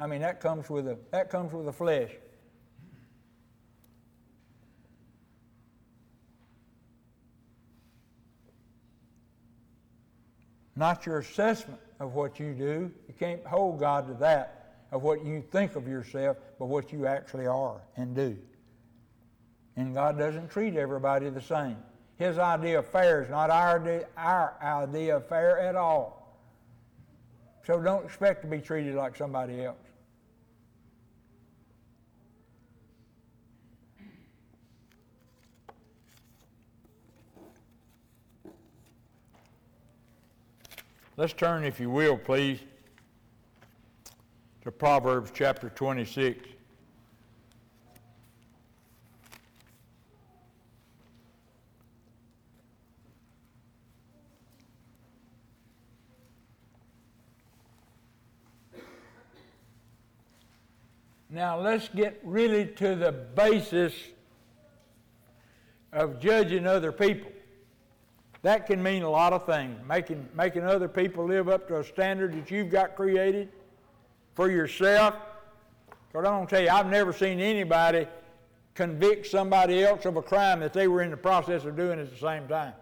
I 0.00 0.06
mean, 0.06 0.20
that 0.22 0.40
comes 0.40 0.68
with 0.68 0.88
a, 0.88 0.98
that 1.12 1.30
comes 1.30 1.52
with 1.52 1.66
the 1.66 1.72
flesh. 1.72 2.10
Not 10.74 11.06
your 11.06 11.18
assessment 11.18 11.78
of 12.00 12.14
what 12.14 12.40
you 12.40 12.54
do. 12.54 12.90
You 13.06 13.14
can't 13.18 13.44
hold 13.46 13.78
God 13.78 14.08
to 14.08 14.14
that, 14.14 14.61
of 14.92 15.02
what 15.02 15.24
you 15.24 15.42
think 15.50 15.74
of 15.74 15.88
yourself, 15.88 16.36
but 16.58 16.66
what 16.66 16.92
you 16.92 17.06
actually 17.06 17.46
are 17.46 17.80
and 17.96 18.14
do. 18.14 18.36
And 19.76 19.94
God 19.94 20.18
doesn't 20.18 20.50
treat 20.50 20.76
everybody 20.76 21.30
the 21.30 21.40
same. 21.40 21.78
His 22.18 22.36
idea 22.38 22.78
of 22.78 22.86
fair 22.86 23.22
is 23.22 23.30
not 23.30 23.48
our, 23.48 24.06
our 24.18 24.54
idea 24.62 25.16
of 25.16 25.26
fair 25.26 25.58
at 25.58 25.74
all. 25.74 26.38
So 27.66 27.80
don't 27.80 28.04
expect 28.04 28.42
to 28.42 28.48
be 28.48 28.60
treated 28.60 28.94
like 28.94 29.16
somebody 29.16 29.64
else. 29.64 29.76
Let's 41.16 41.32
turn, 41.34 41.64
if 41.64 41.78
you 41.78 41.88
will, 41.88 42.16
please, 42.16 42.58
to 44.62 44.70
Proverbs 44.70 45.32
chapter 45.34 45.68
26. 45.70 46.46
Now 61.28 61.58
let's 61.58 61.88
get 61.88 62.20
really 62.22 62.66
to 62.66 62.94
the 62.94 63.10
basis 63.10 63.94
of 65.92 66.20
judging 66.20 66.68
other 66.68 66.92
people. 66.92 67.32
That 68.42 68.66
can 68.66 68.80
mean 68.80 69.02
a 69.02 69.10
lot 69.10 69.32
of 69.32 69.44
things. 69.44 69.76
Making, 69.88 70.28
making 70.36 70.62
other 70.62 70.88
people 70.88 71.24
live 71.24 71.48
up 71.48 71.66
to 71.68 71.80
a 71.80 71.84
standard 71.84 72.34
that 72.34 72.50
you've 72.50 72.70
got 72.70 72.94
created 72.94 73.48
for 74.34 74.50
yourself. 74.50 75.14
Because 76.08 76.26
I'm 76.26 76.34
going 76.34 76.46
to 76.46 76.54
tell 76.54 76.62
you, 76.62 76.70
I've 76.70 76.90
never 76.90 77.12
seen 77.12 77.40
anybody 77.40 78.06
convict 78.74 79.26
somebody 79.26 79.84
else 79.84 80.04
of 80.04 80.16
a 80.16 80.22
crime 80.22 80.60
that 80.60 80.72
they 80.72 80.88
were 80.88 81.02
in 81.02 81.10
the 81.10 81.16
process 81.16 81.64
of 81.64 81.76
doing 81.76 81.98
at 82.00 82.10
the 82.10 82.18
same 82.18 82.48
time. 82.48 82.72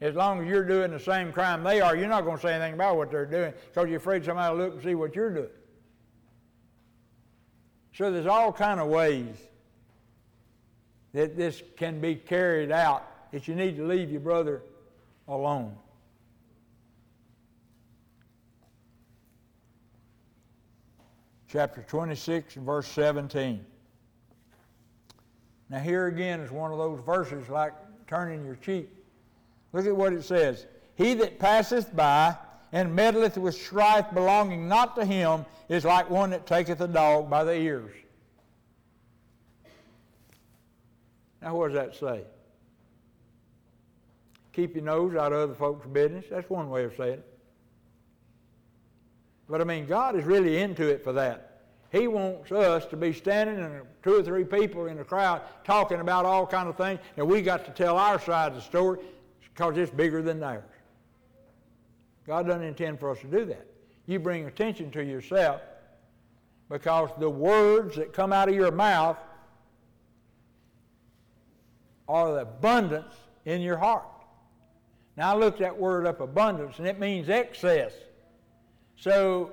As 0.00 0.14
long 0.14 0.42
as 0.42 0.48
you're 0.48 0.64
doing 0.64 0.90
the 0.90 1.00
same 1.00 1.32
crime 1.32 1.62
they 1.62 1.80
are, 1.80 1.96
you're 1.96 2.08
not 2.08 2.24
going 2.24 2.36
to 2.36 2.42
say 2.42 2.54
anything 2.54 2.74
about 2.74 2.96
what 2.96 3.10
they're 3.10 3.26
doing 3.26 3.52
because 3.72 3.88
you're 3.88 3.98
afraid 3.98 4.24
somebody 4.24 4.54
will 4.54 4.64
look 4.64 4.74
and 4.74 4.82
see 4.82 4.94
what 4.94 5.14
you're 5.14 5.32
doing. 5.32 5.48
So 7.94 8.10
there's 8.10 8.26
all 8.26 8.52
kind 8.52 8.80
of 8.80 8.88
ways 8.88 9.36
that 11.12 11.36
this 11.36 11.62
can 11.76 12.00
be 12.00 12.16
carried 12.16 12.72
out 12.72 13.30
that 13.32 13.46
you 13.46 13.54
need 13.54 13.76
to 13.76 13.84
leave 13.86 14.10
your 14.10 14.20
brother 14.20 14.62
alone. 15.28 15.76
Chapter 21.54 21.82
26 21.82 22.56
and 22.56 22.66
verse 22.66 22.88
17. 22.88 23.64
Now, 25.70 25.78
here 25.78 26.08
again 26.08 26.40
is 26.40 26.50
one 26.50 26.72
of 26.72 26.78
those 26.78 26.98
verses 27.06 27.48
like 27.48 27.72
turning 28.08 28.44
your 28.44 28.56
cheek. 28.56 28.90
Look 29.72 29.86
at 29.86 29.96
what 29.96 30.12
it 30.12 30.24
says 30.24 30.66
He 30.96 31.14
that 31.14 31.38
passeth 31.38 31.94
by 31.94 32.36
and 32.72 32.98
meddleth 32.98 33.36
with 33.36 33.54
strife 33.54 34.06
belonging 34.12 34.66
not 34.66 34.96
to 34.96 35.04
him 35.04 35.46
is 35.68 35.84
like 35.84 36.10
one 36.10 36.30
that 36.30 36.44
taketh 36.44 36.80
a 36.80 36.88
dog 36.88 37.30
by 37.30 37.44
the 37.44 37.54
ears. 37.54 37.94
Now, 41.40 41.54
what 41.54 41.72
does 41.72 41.76
that 41.76 41.94
say? 41.94 42.24
Keep 44.52 44.74
your 44.74 44.84
nose 44.84 45.14
out 45.14 45.32
of 45.32 45.38
other 45.38 45.54
folks' 45.54 45.86
business. 45.86 46.24
That's 46.28 46.50
one 46.50 46.68
way 46.68 46.82
of 46.82 46.96
saying 46.96 47.20
it. 47.20 47.33
But 49.54 49.60
I 49.60 49.64
mean, 49.66 49.86
God 49.86 50.16
is 50.16 50.24
really 50.24 50.60
into 50.60 50.88
it 50.88 51.04
for 51.04 51.12
that. 51.12 51.60
He 51.92 52.08
wants 52.08 52.50
us 52.50 52.86
to 52.86 52.96
be 52.96 53.12
standing 53.12 53.60
and 53.60 53.82
two 54.02 54.16
or 54.16 54.22
three 54.24 54.42
people 54.42 54.86
in 54.86 54.96
the 54.96 55.04
crowd 55.04 55.42
talking 55.62 56.00
about 56.00 56.24
all 56.24 56.44
kind 56.44 56.68
of 56.68 56.76
things, 56.76 56.98
and 57.16 57.24
we 57.24 57.40
got 57.40 57.64
to 57.66 57.70
tell 57.70 57.96
our 57.96 58.18
side 58.18 58.48
of 58.48 58.56
the 58.56 58.62
story 58.62 58.98
because 59.40 59.78
it's 59.78 59.92
bigger 59.92 60.22
than 60.22 60.40
theirs. 60.40 60.64
God 62.26 62.48
doesn't 62.48 62.64
intend 62.64 62.98
for 62.98 63.12
us 63.12 63.20
to 63.20 63.28
do 63.28 63.44
that. 63.44 63.64
You 64.06 64.18
bring 64.18 64.46
attention 64.46 64.90
to 64.90 65.04
yourself 65.04 65.60
because 66.68 67.10
the 67.20 67.30
words 67.30 67.94
that 67.94 68.12
come 68.12 68.32
out 68.32 68.48
of 68.48 68.56
your 68.56 68.72
mouth 68.72 69.18
are 72.08 72.32
the 72.32 72.40
abundance 72.40 73.14
in 73.44 73.60
your 73.60 73.76
heart. 73.76 74.08
Now 75.16 75.32
I 75.32 75.38
looked 75.38 75.60
that 75.60 75.78
word 75.78 76.08
up 76.08 76.20
abundance 76.20 76.80
and 76.80 76.88
it 76.88 76.98
means 76.98 77.28
excess. 77.28 77.92
So 79.04 79.52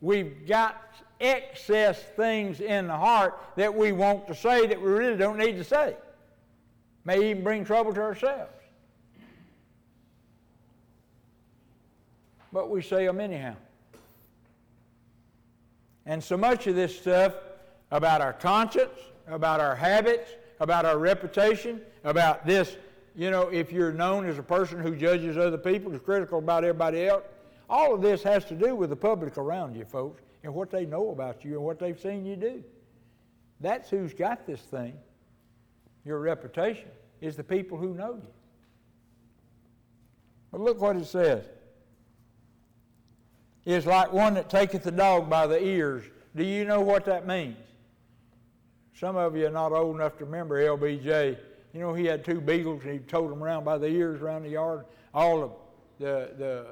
we've 0.00 0.44
got 0.48 0.92
excess 1.20 2.02
things 2.16 2.58
in 2.58 2.88
the 2.88 2.96
heart 2.96 3.38
that 3.54 3.72
we 3.72 3.92
want 3.92 4.26
to 4.26 4.34
say 4.34 4.66
that 4.66 4.82
we 4.82 4.90
really 4.90 5.16
don't 5.16 5.38
need 5.38 5.52
to 5.52 5.62
say. 5.62 5.94
May 7.04 7.30
even 7.30 7.44
bring 7.44 7.64
trouble 7.64 7.94
to 7.94 8.00
ourselves. 8.00 8.50
But 12.52 12.70
we 12.70 12.82
say 12.82 13.06
them 13.06 13.20
anyhow. 13.20 13.54
And 16.04 16.22
so 16.22 16.36
much 16.36 16.66
of 16.66 16.74
this 16.74 16.98
stuff 16.98 17.34
about 17.92 18.20
our 18.20 18.32
conscience, 18.32 18.98
about 19.28 19.60
our 19.60 19.76
habits, 19.76 20.28
about 20.58 20.84
our 20.84 20.98
reputation, 20.98 21.82
about 22.02 22.44
this, 22.44 22.76
you 23.14 23.30
know, 23.30 23.42
if 23.42 23.70
you're 23.70 23.92
known 23.92 24.28
as 24.28 24.38
a 24.38 24.42
person 24.42 24.80
who 24.80 24.96
judges 24.96 25.38
other 25.38 25.56
people, 25.56 25.94
is 25.94 26.00
critical 26.00 26.40
about 26.40 26.64
everybody 26.64 27.06
else, 27.06 27.22
all 27.68 27.94
of 27.94 28.00
this 28.00 28.22
has 28.22 28.44
to 28.46 28.54
do 28.54 28.74
with 28.74 28.90
the 28.90 28.96
public 28.96 29.36
around 29.36 29.76
you, 29.76 29.84
folks, 29.84 30.22
and 30.42 30.54
what 30.54 30.70
they 30.70 30.86
know 30.86 31.10
about 31.10 31.44
you 31.44 31.54
and 31.54 31.62
what 31.62 31.78
they've 31.78 31.98
seen 31.98 32.24
you 32.24 32.36
do. 32.36 32.62
That's 33.60 33.90
who's 33.90 34.14
got 34.14 34.46
this 34.46 34.60
thing. 34.60 34.94
Your 36.04 36.20
reputation 36.20 36.88
is 37.20 37.36
the 37.36 37.44
people 37.44 37.76
who 37.76 37.94
know 37.94 38.14
you. 38.14 38.32
But 40.50 40.60
look 40.60 40.80
what 40.80 40.96
it 40.96 41.06
says. 41.06 41.44
It's 43.66 43.84
like 43.84 44.12
one 44.12 44.34
that 44.34 44.48
taketh 44.48 44.84
the 44.84 44.92
dog 44.92 45.28
by 45.28 45.46
the 45.46 45.62
ears. 45.62 46.04
Do 46.34 46.44
you 46.44 46.64
know 46.64 46.80
what 46.80 47.04
that 47.04 47.26
means? 47.26 47.58
Some 48.94 49.16
of 49.16 49.36
you 49.36 49.46
are 49.46 49.50
not 49.50 49.72
old 49.72 49.96
enough 49.96 50.16
to 50.18 50.24
remember 50.24 50.56
LBJ. 50.56 51.36
You 51.74 51.80
know, 51.80 51.92
he 51.92 52.06
had 52.06 52.24
two 52.24 52.40
beagles 52.40 52.82
and 52.84 52.92
he 52.92 52.98
towed 53.00 53.30
them 53.30 53.42
around 53.42 53.64
by 53.64 53.76
the 53.76 53.86
ears 53.86 54.22
around 54.22 54.44
the 54.44 54.50
yard. 54.50 54.86
All 55.12 55.42
of 55.42 55.52
the, 55.98 56.30
the 56.38 56.66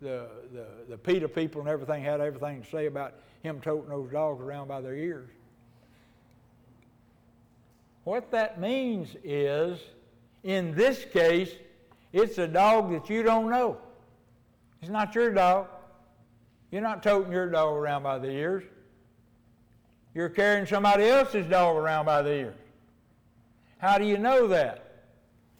the, 0.00 0.28
the, 0.52 0.66
the 0.88 0.98
PETA 0.98 1.28
people 1.28 1.60
and 1.60 1.68
everything 1.68 2.02
had 2.02 2.20
everything 2.20 2.62
to 2.62 2.70
say 2.70 2.86
about 2.86 3.14
him 3.42 3.60
toting 3.60 3.88
those 3.88 4.10
dogs 4.10 4.40
around 4.40 4.68
by 4.68 4.80
their 4.80 4.94
ears. 4.94 5.28
What 8.04 8.30
that 8.30 8.60
means 8.60 9.14
is, 9.22 9.78
in 10.42 10.74
this 10.74 11.04
case, 11.04 11.52
it's 12.12 12.38
a 12.38 12.48
dog 12.48 12.90
that 12.92 13.10
you 13.10 13.22
don't 13.22 13.50
know. 13.50 13.76
It's 14.80 14.90
not 14.90 15.14
your 15.14 15.32
dog. 15.32 15.68
You're 16.70 16.80
not 16.80 17.02
toting 17.02 17.30
your 17.32 17.48
dog 17.48 17.76
around 17.76 18.02
by 18.02 18.18
the 18.18 18.30
ears. 18.30 18.64
You're 20.14 20.28
carrying 20.28 20.66
somebody 20.66 21.04
else's 21.04 21.46
dog 21.46 21.76
around 21.76 22.06
by 22.06 22.22
the 22.22 22.32
ears. 22.32 22.56
How 23.78 23.98
do 23.98 24.04
you 24.04 24.18
know 24.18 24.46
that? 24.48 25.04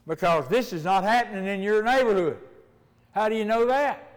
Because 0.07 0.49
this 0.49 0.73
is 0.73 0.85
not 0.85 1.05
happening 1.05 1.47
in 1.47 1.63
your 1.63 1.83
neighborhood. 1.83 2.39
How 3.13 3.29
do 3.29 3.37
you 3.37 3.45
know 3.45 3.67
that? 3.67 4.10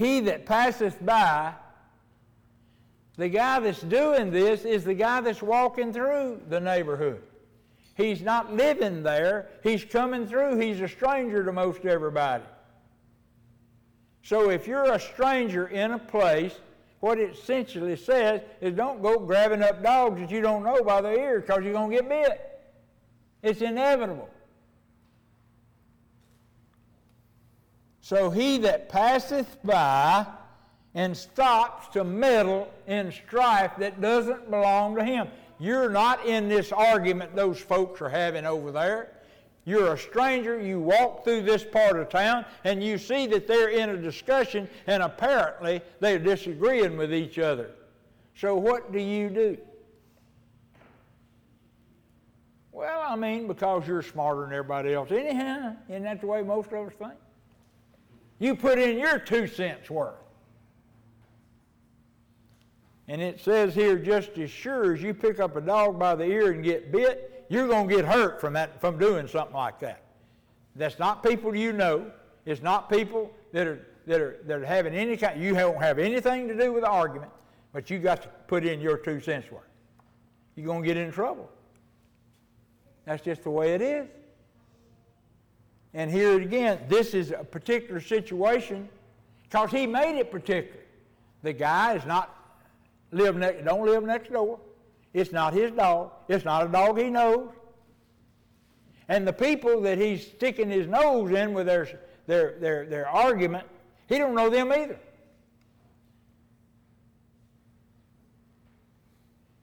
He 0.00 0.20
that 0.20 0.46
passeth 0.46 0.96
by, 1.04 1.52
the 3.18 3.28
guy 3.28 3.60
that's 3.60 3.82
doing 3.82 4.30
this 4.30 4.64
is 4.64 4.82
the 4.82 4.94
guy 4.94 5.20
that's 5.20 5.42
walking 5.42 5.92
through 5.92 6.40
the 6.48 6.58
neighborhood. 6.58 7.22
He's 7.98 8.22
not 8.22 8.56
living 8.56 9.02
there, 9.02 9.50
he's 9.62 9.84
coming 9.84 10.26
through. 10.26 10.58
He's 10.58 10.80
a 10.80 10.88
stranger 10.88 11.44
to 11.44 11.52
most 11.52 11.84
everybody. 11.84 12.44
So 14.22 14.48
if 14.48 14.66
you're 14.66 14.90
a 14.90 14.98
stranger 14.98 15.68
in 15.68 15.90
a 15.90 15.98
place, 15.98 16.58
what 17.00 17.18
it 17.18 17.32
essentially 17.34 17.96
says 17.96 18.40
is 18.62 18.72
don't 18.72 19.02
go 19.02 19.18
grabbing 19.18 19.62
up 19.62 19.82
dogs 19.82 20.18
that 20.18 20.30
you 20.30 20.40
don't 20.40 20.64
know 20.64 20.82
by 20.82 21.02
the 21.02 21.10
ear 21.10 21.40
because 21.40 21.62
you're 21.62 21.74
going 21.74 21.90
to 21.90 21.96
get 21.96 22.08
bit. 22.08 22.62
It's 23.42 23.60
inevitable. 23.60 24.30
So 28.10 28.28
he 28.28 28.58
that 28.58 28.88
passeth 28.88 29.56
by 29.62 30.26
and 30.96 31.16
stops 31.16 31.86
to 31.92 32.02
meddle 32.02 32.68
in 32.88 33.12
strife 33.12 33.76
that 33.78 34.00
doesn't 34.00 34.50
belong 34.50 34.96
to 34.96 35.04
him. 35.04 35.28
You're 35.60 35.88
not 35.88 36.26
in 36.26 36.48
this 36.48 36.72
argument 36.72 37.36
those 37.36 37.60
folks 37.60 38.00
are 38.00 38.08
having 38.08 38.44
over 38.46 38.72
there. 38.72 39.12
You're 39.64 39.92
a 39.92 39.96
stranger, 39.96 40.60
you 40.60 40.80
walk 40.80 41.22
through 41.22 41.42
this 41.42 41.62
part 41.62 42.00
of 42.00 42.08
town, 42.08 42.44
and 42.64 42.82
you 42.82 42.98
see 42.98 43.28
that 43.28 43.46
they're 43.46 43.68
in 43.68 43.90
a 43.90 43.96
discussion, 43.96 44.68
and 44.88 45.04
apparently 45.04 45.80
they're 46.00 46.18
disagreeing 46.18 46.96
with 46.96 47.14
each 47.14 47.38
other. 47.38 47.70
So, 48.34 48.56
what 48.56 48.90
do 48.90 48.98
you 48.98 49.30
do? 49.30 49.56
Well, 52.72 53.04
I 53.06 53.14
mean, 53.14 53.46
because 53.46 53.86
you're 53.86 54.02
smarter 54.02 54.40
than 54.40 54.52
everybody 54.52 54.94
else. 54.94 55.12
Anyhow, 55.12 55.76
isn't 55.88 56.02
that 56.02 56.20
the 56.20 56.26
way 56.26 56.42
most 56.42 56.72
of 56.72 56.88
us 56.88 56.92
think? 56.98 57.14
You 58.40 58.56
put 58.56 58.78
in 58.78 58.98
your 58.98 59.18
two 59.20 59.46
cents 59.46 59.88
worth. 59.88 60.14
And 63.06 63.20
it 63.20 63.40
says 63.40 63.74
here, 63.74 63.98
just 63.98 64.38
as 64.38 64.50
sure 64.50 64.94
as 64.94 65.02
you 65.02 65.14
pick 65.14 65.40
up 65.40 65.56
a 65.56 65.60
dog 65.60 65.98
by 65.98 66.14
the 66.14 66.24
ear 66.24 66.52
and 66.52 66.64
get 66.64 66.90
bit, 66.90 67.44
you're 67.48 67.68
going 67.68 67.88
to 67.88 67.94
get 67.94 68.04
hurt 68.04 68.40
from 68.40 68.54
that, 68.54 68.80
from 68.80 68.98
doing 68.98 69.28
something 69.28 69.54
like 69.54 69.78
that. 69.80 70.02
That's 70.76 70.98
not 70.98 71.22
people 71.22 71.54
you 71.54 71.72
know. 71.72 72.10
It's 72.46 72.62
not 72.62 72.88
people 72.88 73.30
that 73.52 73.66
are 73.66 73.86
that 74.06 74.20
are 74.20 74.38
that 74.46 74.60
are 74.60 74.64
having 74.64 74.94
any 74.94 75.16
kind. 75.16 75.42
You 75.42 75.54
don't 75.54 75.80
have 75.80 75.98
anything 75.98 76.48
to 76.48 76.56
do 76.56 76.72
with 76.72 76.84
the 76.84 76.88
argument, 76.88 77.32
but 77.72 77.90
you 77.90 77.98
got 77.98 78.22
to 78.22 78.28
put 78.46 78.64
in 78.64 78.80
your 78.80 78.96
two 78.96 79.20
cents 79.20 79.50
worth. 79.50 79.64
You're 80.54 80.66
going 80.66 80.82
to 80.82 80.86
get 80.86 80.96
in 80.96 81.10
trouble. 81.10 81.50
That's 83.04 83.22
just 83.22 83.42
the 83.42 83.50
way 83.50 83.74
it 83.74 83.82
is. 83.82 84.08
And 85.92 86.10
here 86.10 86.40
again, 86.40 86.80
this 86.88 87.14
is 87.14 87.32
a 87.32 87.44
particular 87.44 88.00
situation 88.00 88.88
because 89.42 89.70
he 89.70 89.86
made 89.86 90.18
it 90.18 90.30
particular. 90.30 90.84
The 91.42 91.52
guy 91.52 91.94
is 91.94 92.04
not 92.04 92.36
live 93.10 93.36
next, 93.36 93.64
don't 93.64 93.84
live 93.84 94.04
next 94.04 94.32
door. 94.32 94.60
It's 95.12 95.32
not 95.32 95.52
his 95.52 95.72
dog. 95.72 96.12
It's 96.28 96.44
not 96.44 96.66
a 96.66 96.68
dog 96.68 96.98
he 96.98 97.10
knows. 97.10 97.48
And 99.08 99.26
the 99.26 99.32
people 99.32 99.80
that 99.80 99.98
he's 99.98 100.24
sticking 100.24 100.70
his 100.70 100.86
nose 100.86 101.32
in 101.32 101.52
with 101.52 101.66
their, 101.66 102.00
their, 102.28 102.56
their, 102.60 102.86
their 102.86 103.08
argument, 103.08 103.66
he 104.08 104.18
don't 104.18 104.36
know 104.36 104.48
them 104.48 104.70
either. 104.72 104.98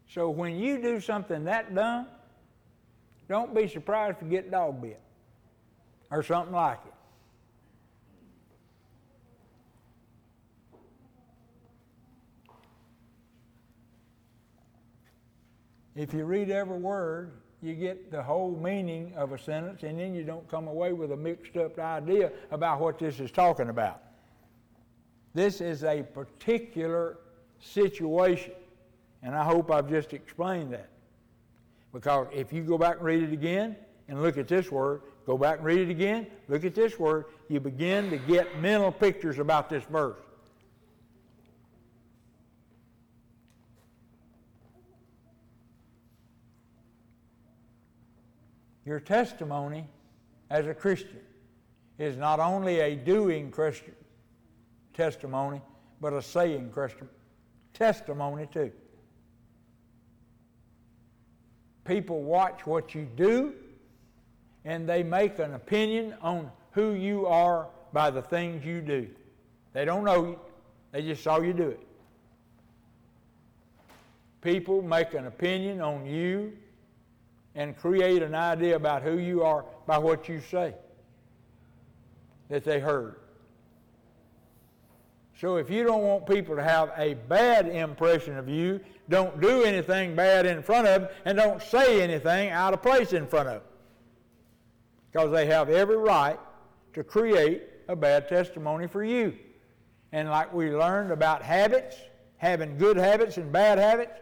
So 0.10 0.30
when 0.30 0.58
you 0.58 0.82
do 0.82 1.00
something 1.00 1.46
that 1.46 1.74
dumb, 1.74 2.08
don't 3.30 3.56
be 3.56 3.70
surprised 3.70 4.20
to 4.20 4.26
get 4.26 4.52
dog 4.52 4.82
bit 4.82 5.00
or 6.12 6.24
something 6.24 6.54
like 6.54 6.80
it. 6.86 6.94
If 15.96 16.14
you 16.14 16.26
read 16.26 16.52
every 16.52 16.78
word, 16.78 17.32
you 17.62 17.74
get 17.74 18.12
the 18.12 18.22
whole 18.22 18.52
meaning 18.52 19.14
of 19.16 19.32
a 19.32 19.38
sentence, 19.38 19.82
and 19.82 20.00
then 20.00 20.14
you 20.14 20.24
don't 20.24 20.48
come 20.48 20.68
away 20.68 20.94
with 20.94 21.12
a 21.12 21.18
mixed 21.18 21.58
up 21.58 21.80
idea 21.80 22.32
about 22.52 22.80
what 22.80 23.00
this 23.00 23.20
is 23.20 23.32
talking 23.32 23.70
about. 23.70 24.04
This 25.34 25.60
is 25.60 25.84
a 25.84 26.04
particular 26.04 27.18
situation, 27.60 28.54
and 29.24 29.36
I 29.36 29.44
hope 29.44 29.72
I've 29.72 29.90
just 29.90 30.14
explained 30.14 30.72
that. 30.74 30.90
Because 31.92 32.28
if 32.32 32.54
you 32.54 32.64
go 32.64 32.78
back 32.78 32.98
and 32.98 33.06
read 33.06 33.24
it 33.24 33.34
again 33.34 33.76
and 34.08 34.22
look 34.22 34.38
at 34.38 34.48
this 34.48 34.72
word, 34.72 35.02
Go 35.28 35.38
back 35.38 35.58
and 35.58 35.66
read 35.66 35.80
it 35.80 35.90
again. 35.90 36.26
Look 36.48 36.64
at 36.64 36.74
this 36.74 36.98
word. 36.98 37.26
You 37.50 37.60
begin 37.60 38.10
to 38.12 38.18
get 38.18 38.62
mental 38.62 38.94
pictures 38.94 39.40
about 39.40 39.70
this 39.70 39.84
verse. 39.84 40.18
Your 48.86 49.02
testimony 49.02 49.86
as 50.50 50.66
a 50.66 50.74
Christian 50.74 51.20
is 52.00 52.16
not 52.16 52.40
only 52.40 52.80
a 52.80 52.96
doing 52.96 53.52
Christian 53.52 53.96
testimony, 54.94 55.62
but 56.00 56.14
a 56.14 56.22
saying 56.22 56.70
Christian 56.72 57.10
testimony 57.74 58.48
too. 58.54 58.72
People 61.84 62.24
watch 62.24 62.66
what 62.66 62.96
you 62.96 63.10
do 63.18 63.54
and 64.68 64.88
they 64.88 65.02
make 65.02 65.40
an 65.40 65.54
opinion 65.54 66.14
on 66.22 66.52
who 66.72 66.92
you 66.92 67.26
are 67.26 67.70
by 67.94 68.12
the 68.12 68.22
things 68.22 68.66
you 68.66 68.82
do. 68.82 69.08
They 69.72 69.86
don't 69.86 70.04
know 70.04 70.26
you, 70.26 70.40
they 70.92 71.02
just 71.02 71.24
saw 71.24 71.40
you 71.40 71.54
do 71.54 71.70
it. 71.70 71.80
People 74.42 74.82
make 74.82 75.14
an 75.14 75.26
opinion 75.26 75.80
on 75.80 76.06
you 76.06 76.52
and 77.56 77.78
create 77.78 78.22
an 78.22 78.36
idea 78.36 78.76
about 78.76 79.04
who 79.04 79.18
you 79.18 79.42
are 79.42 79.64
by 79.88 79.98
what 79.98 80.28
you 80.28 80.42
say 80.42 80.76
that 82.50 82.66
they 82.66 82.82
heard. 82.82 83.16
So 85.40 85.56
if 85.56 85.70
you 85.70 85.84
don't 85.84 86.02
want 86.02 86.28
people 86.28 86.58
to 86.58 86.64
have 86.64 86.92
a 86.98 87.14
bad 87.14 87.70
impression 87.70 88.38
of 88.38 88.50
you, 88.50 88.82
don't 89.08 89.40
do 89.40 89.64
anything 89.64 90.14
bad 90.14 90.46
in 90.46 90.62
front 90.62 90.88
of 90.88 91.04
them 91.04 91.12
and 91.24 91.38
don't 91.38 91.62
say 91.62 92.02
anything 92.02 92.50
out 92.50 92.74
of 92.74 92.82
place 92.82 93.14
in 93.14 93.28
front 93.28 93.48
of 93.48 93.54
them. 93.62 93.72
Because 95.18 95.32
they 95.32 95.48
have 95.48 95.72
every 95.72 95.98
right 95.98 96.38
to 96.94 97.04
create 97.04 97.64
a 97.88 97.96
bad 97.96 98.30
testimony 98.30 98.86
for 98.86 99.04
you. 99.04 99.34
And 100.12 100.30
like 100.30 100.54
we 100.54 100.70
learned 100.70 101.12
about 101.12 101.42
habits, 101.42 101.96
having 102.38 102.78
good 102.78 102.98
habits 102.98 103.38
and 103.38 103.52
bad 103.52 103.80
habits, 103.80 104.22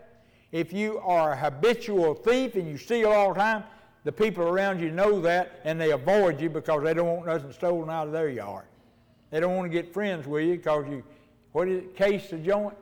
if 0.53 0.71
you 0.71 0.99
are 0.99 1.33
a 1.33 1.35
habitual 1.35 2.13
thief 2.13 2.55
and 2.55 2.65
you 2.65 2.77
steal 2.77 3.09
all 3.09 3.33
the 3.33 3.39
time, 3.41 3.65
the 4.05 4.11
people 4.13 4.45
around 4.45 4.79
you 4.79 4.89
know 4.89 5.19
that 5.19 5.59
and 5.65 5.81
they 5.81 5.91
avoid 5.91 6.39
you 6.39 6.49
because 6.49 6.81
they 6.81 6.93
don't 6.93 7.07
want 7.07 7.25
nothing 7.25 7.51
stolen 7.51 7.89
out 7.89 8.07
of 8.07 8.13
their 8.13 8.29
yard. 8.29 8.63
They 9.31 9.41
don't 9.41 9.53
want 9.53 9.69
to 9.69 9.77
get 9.77 9.93
friends 9.93 10.25
with 10.25 10.45
you 10.45 10.55
because 10.55 10.85
you, 10.87 11.03
what 11.51 11.67
is 11.67 11.79
it, 11.79 11.97
case 11.97 12.29
the 12.29 12.37
joint? 12.37 12.77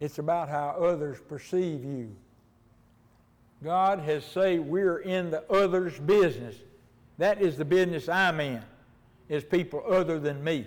It's 0.00 0.18
about 0.18 0.48
how 0.48 0.70
others 0.80 1.18
perceive 1.28 1.84
you. 1.84 2.16
God 3.62 4.00
has 4.00 4.24
said 4.24 4.60
we're 4.60 4.98
in 4.98 5.30
the 5.30 5.42
other's 5.50 5.98
business. 5.98 6.56
That 7.18 7.40
is 7.42 7.56
the 7.56 7.64
business 7.64 8.08
I'm 8.08 8.40
in, 8.40 8.62
is 9.28 9.42
people 9.44 9.82
other 9.88 10.20
than 10.20 10.42
me. 10.44 10.66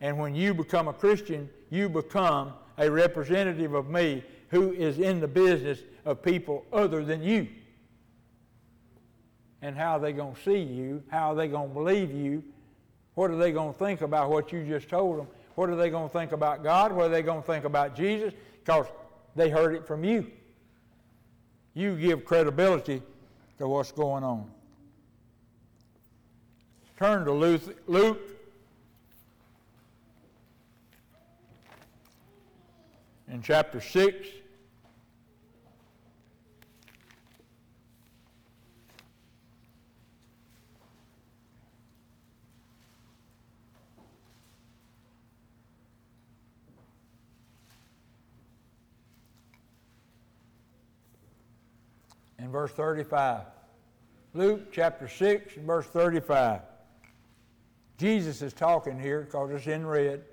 And 0.00 0.18
when 0.18 0.34
you 0.34 0.54
become 0.54 0.88
a 0.88 0.92
Christian, 0.92 1.48
you 1.70 1.88
become 1.88 2.52
a 2.78 2.90
representative 2.90 3.74
of 3.74 3.88
me 3.88 4.22
who 4.48 4.72
is 4.72 4.98
in 4.98 5.20
the 5.20 5.28
business 5.28 5.80
of 6.04 6.22
people 6.22 6.64
other 6.72 7.04
than 7.04 7.22
you. 7.22 7.48
And 9.62 9.76
how 9.76 9.92
are 9.92 10.00
they 10.00 10.12
going 10.12 10.34
to 10.34 10.42
see 10.42 10.58
you? 10.58 11.02
How 11.08 11.32
are 11.32 11.34
they 11.34 11.48
going 11.48 11.68
to 11.68 11.74
believe 11.74 12.12
you? 12.12 12.42
What 13.14 13.30
are 13.30 13.36
they 13.36 13.52
going 13.52 13.72
to 13.72 13.78
think 13.78 14.00
about 14.00 14.30
what 14.30 14.52
you 14.52 14.64
just 14.64 14.88
told 14.88 15.18
them? 15.18 15.26
What 15.54 15.68
are 15.68 15.76
they 15.76 15.90
going 15.90 16.08
to 16.08 16.12
think 16.12 16.32
about 16.32 16.62
God? 16.62 16.92
What 16.92 17.06
are 17.06 17.10
they 17.10 17.22
going 17.22 17.42
to 17.42 17.46
think 17.46 17.64
about 17.64 17.94
Jesus? 17.94 18.32
Because 18.64 18.86
they 19.36 19.50
heard 19.50 19.74
it 19.74 19.86
from 19.86 20.04
you. 20.04 20.30
You 21.80 21.96
give 21.96 22.26
credibility 22.26 23.00
to 23.56 23.66
what's 23.66 23.90
going 23.90 24.22
on. 24.22 24.50
Turn 26.98 27.24
to 27.24 27.32
Luke 27.32 28.20
in 33.28 33.40
chapter 33.40 33.80
6. 33.80 34.28
In 52.50 52.52
verse 52.52 52.72
35. 52.72 53.42
Luke 54.34 54.72
chapter 54.72 55.06
6, 55.06 55.54
verse 55.54 55.86
35. 55.86 56.62
Jesus 57.96 58.42
is 58.42 58.52
talking 58.52 58.98
here 58.98 59.20
because 59.20 59.52
it's 59.52 59.68
in 59.68 59.86
red. 59.86 60.24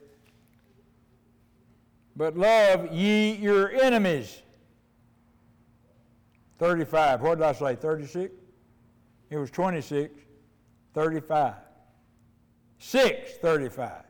But 2.16 2.36
love 2.36 2.92
ye 2.92 3.34
your 3.34 3.70
enemies. 3.70 4.42
35. 6.58 7.22
What 7.22 7.38
did 7.38 7.44
I 7.44 7.52
say? 7.52 7.76
36? 7.76 8.34
It 9.30 9.38
was 9.38 9.52
26. 9.52 10.20
35. 10.96 11.54
6, 12.80 13.32
35. 13.34 13.92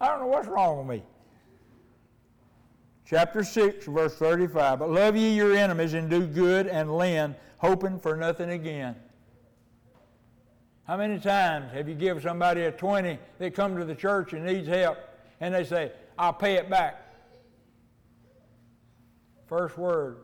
I 0.00 0.08
don't 0.08 0.20
know 0.20 0.28
what's 0.28 0.48
wrong 0.48 0.78
with 0.78 0.86
me. 0.86 1.04
Chapter 3.08 3.44
6, 3.44 3.86
verse 3.86 4.14
35. 4.16 4.80
But 4.80 4.90
love 4.90 5.16
ye 5.16 5.34
your 5.34 5.54
enemies 5.54 5.94
and 5.94 6.10
do 6.10 6.26
good 6.26 6.66
and 6.66 6.96
lend, 6.96 7.36
hoping 7.58 8.00
for 8.00 8.16
nothing 8.16 8.50
again. 8.50 8.96
How 10.84 10.96
many 10.96 11.18
times 11.20 11.72
have 11.72 11.88
you 11.88 11.94
given 11.94 12.22
somebody 12.22 12.62
a 12.62 12.72
20 12.72 13.18
that 13.38 13.54
come 13.54 13.76
to 13.76 13.84
the 13.84 13.94
church 13.94 14.32
and 14.32 14.44
needs 14.44 14.66
help 14.68 14.98
and 15.40 15.54
they 15.54 15.64
say, 15.64 15.92
I'll 16.18 16.32
pay 16.32 16.54
it 16.54 16.68
back? 16.68 17.02
First 19.46 19.78
word, 19.78 20.18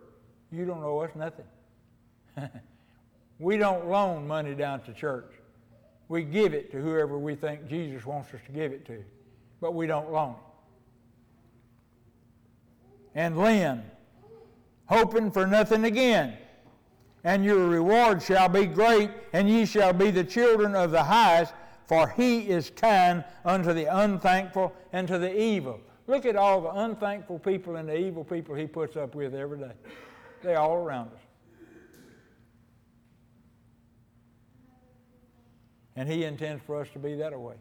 you 0.51 0.65
don't 0.65 0.83
owe 0.83 0.99
us 1.01 1.11
nothing. 1.15 1.45
we 3.39 3.57
don't 3.59 3.89
loan 3.89 4.27
money 4.27 4.55
down 4.55 4.81
to 4.83 4.93
church. 4.93 5.33
We 6.09 6.25
give 6.25 6.53
it 6.53 6.73
to 6.73 6.81
whoever 6.81 7.17
we 7.17 7.37
think 7.37 7.69
Jesus 7.69 8.05
wants 8.05 8.35
us 8.35 8.41
to 8.47 8.53
give 8.53 8.73
it 8.73 8.85
to, 8.87 9.05
but 9.61 9.75
we 9.75 9.87
don't 9.87 10.13
loan 10.13 10.33
it. 10.33 10.52
And 13.15 13.37
lend, 13.37 13.83
hoping 14.87 15.31
for 15.31 15.47
nothing 15.47 15.85
again 15.85 16.37
and 17.25 17.45
your 17.45 17.69
reward 17.69 18.23
shall 18.23 18.49
be 18.49 18.67
great, 18.67 19.11
and 19.33 19.49
ye 19.49 19.65
shall 19.65 19.93
be 19.93 20.11
the 20.11 20.25
children 20.25 20.75
of 20.75 20.91
the 20.91 21.03
highest, 21.03 21.55
for 21.87 22.09
he 22.09 22.49
is 22.49 22.71
kind 22.71 23.25
unto 23.45 23.73
the 23.73 23.85
unthankful 23.85 24.75
and 24.93 25.07
to 25.09 25.19
the 25.19 25.41
evil. 25.41 25.81
Look 26.07 26.27
at 26.27 26.37
all 26.37 26.61
the 26.61 26.71
unthankful 26.71 27.39
people 27.39 27.77
and 27.77 27.89
the 27.89 27.97
evil 27.97 28.25
people 28.25 28.55
he 28.55 28.67
puts 28.67 28.97
up 28.97 29.15
with 29.15 29.35
every 29.35 29.59
day. 29.59 29.73
They're 30.43 30.59
all 30.59 30.75
around 30.75 31.09
us. 31.09 31.21
And 35.95 36.09
he 36.09 36.25
intends 36.25 36.63
for 36.65 36.81
us 36.81 36.89
to 36.95 36.99
be 36.99 37.15
that 37.17 37.39
way. 37.39 37.55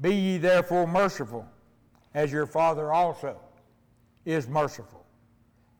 Be 0.00 0.14
ye 0.14 0.38
therefore 0.38 0.86
merciful, 0.86 1.46
as 2.14 2.30
your 2.30 2.46
Father 2.46 2.92
also 2.92 3.38
is 4.24 4.48
merciful. 4.48 5.04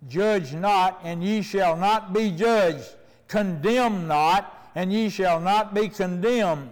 Judge 0.09 0.55
not, 0.55 1.01
and 1.03 1.23
ye 1.23 1.43
shall 1.43 1.77
not 1.77 2.13
be 2.13 2.31
judged. 2.31 2.95
Condemn 3.29 4.07
not, 4.07 4.71
and 4.75 4.93
ye 4.93 5.09
shall 5.09 5.41
not 5.41 5.75
be 5.75 5.89
condemned. 5.89 6.71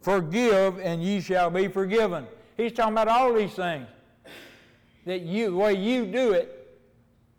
Forgive, 0.00 0.78
and 0.80 1.02
ye 1.02 1.20
shall 1.20 1.50
be 1.50 1.68
forgiven. 1.68 2.26
He's 2.56 2.72
talking 2.72 2.92
about 2.92 3.08
all 3.08 3.32
these 3.32 3.52
things. 3.52 3.86
That 5.06 5.22
you, 5.22 5.50
the 5.50 5.56
way 5.56 5.74
you 5.74 6.06
do 6.06 6.32
it, 6.32 6.80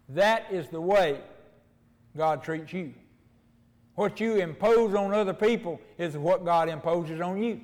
that 0.10 0.47
is 0.51 0.68
the 0.70 0.82
way 0.82 1.20
God 2.16 2.43
treats 2.43 2.74
you. 2.74 2.93
What 3.95 4.20
you 4.20 4.38
impose 4.38 4.95
on 4.95 5.14
other 5.14 5.34
people 5.34 5.80
is 5.97 6.18
what 6.18 6.45
God 6.45 6.70
imposes 6.70 7.22
on 7.22 7.41
you. 7.41 7.62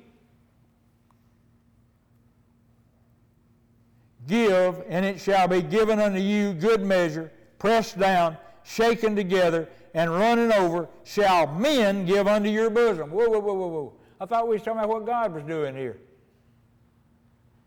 Give, 4.26 4.82
and 4.88 5.04
it 5.04 5.20
shall 5.20 5.48
be 5.48 5.62
given 5.62 5.98
unto 5.98 6.20
you 6.20 6.52
good 6.52 6.82
measure, 6.82 7.32
pressed 7.58 7.98
down, 7.98 8.36
shaken 8.64 9.16
together, 9.16 9.68
and 9.94 10.10
running 10.10 10.52
over, 10.52 10.88
shall 11.04 11.46
men 11.46 12.04
give 12.06 12.26
unto 12.26 12.48
your 12.48 12.70
bosom. 12.70 13.10
Whoa, 13.10 13.28
whoa, 13.28 13.40
whoa, 13.40 13.54
whoa, 13.54 13.68
whoa. 13.68 13.92
I 14.20 14.26
thought 14.26 14.46
we 14.46 14.56
was 14.56 14.62
talking 14.62 14.78
about 14.78 14.90
what 14.90 15.06
God 15.06 15.32
was 15.32 15.42
doing 15.44 15.74
here. 15.74 15.98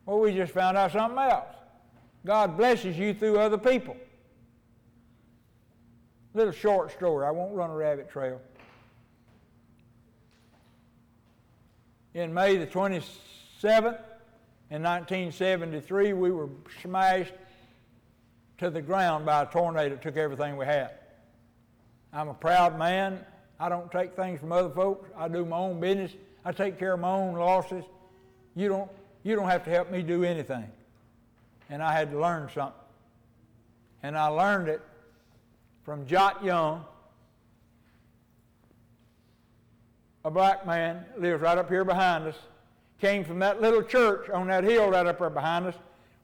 Well, 0.05 0.19
we 0.19 0.33
just 0.33 0.53
found 0.53 0.77
out 0.77 0.91
something 0.91 1.17
else. 1.17 1.55
God 2.25 2.57
blesses 2.57 2.97
you 2.97 3.13
through 3.13 3.39
other 3.39 3.57
people. 3.57 3.97
Little 6.33 6.53
short 6.53 6.91
story. 6.91 7.25
I 7.25 7.31
won't 7.31 7.53
run 7.53 7.69
a 7.69 7.75
rabbit 7.75 8.09
trail. 8.09 8.39
In 12.13 12.33
May 12.33 12.57
the 12.57 12.67
27th, 12.67 13.99
in 14.73 14.81
1973, 14.81 16.13
we 16.13 16.31
were 16.31 16.49
smashed 16.81 17.33
to 18.57 18.69
the 18.69 18.81
ground 18.81 19.25
by 19.25 19.43
a 19.43 19.45
tornado 19.45 19.95
took 19.95 20.17
everything 20.17 20.57
we 20.57 20.65
had. 20.65 20.91
I'm 22.11 22.27
a 22.27 22.33
proud 22.33 22.77
man 22.77 23.25
I 23.63 23.69
don't 23.69 23.89
take 23.91 24.13
things 24.15 24.41
from 24.41 24.51
other 24.51 24.69
folks. 24.69 25.09
I 25.17 25.29
do 25.29 25.45
my 25.45 25.55
own 25.55 25.79
business. 25.79 26.11
I 26.43 26.51
take 26.51 26.77
care 26.77 26.93
of 26.93 26.99
my 26.99 27.11
own 27.11 27.35
losses. 27.35 27.85
You 28.55 28.67
don't, 28.67 28.91
you 29.23 29.37
don't 29.37 29.47
have 29.47 29.63
to 29.63 29.69
help 29.69 29.89
me 29.89 30.01
do 30.01 30.25
anything. 30.25 30.69
And 31.69 31.81
I 31.81 31.93
had 31.93 32.11
to 32.11 32.19
learn 32.19 32.49
something. 32.53 32.77
And 34.01 34.17
I 34.17 34.27
learned 34.27 34.67
it 34.67 34.81
from 35.85 36.05
Jot 36.05 36.43
Young, 36.43 36.83
a 40.25 40.31
black 40.31 40.65
man, 40.65 41.05
lives 41.17 41.41
right 41.41 41.57
up 41.57 41.69
here 41.69 41.85
behind 41.85 42.25
us, 42.25 42.35
came 43.03 43.25
from 43.25 43.37
that 43.37 43.59
little 43.59 43.83
church 43.83 44.29
on 44.29 44.47
that 44.47 44.63
hill 44.63 44.89
right 44.89 45.05
up 45.05 45.19
there 45.19 45.29
behind 45.29 45.65
us 45.65 45.75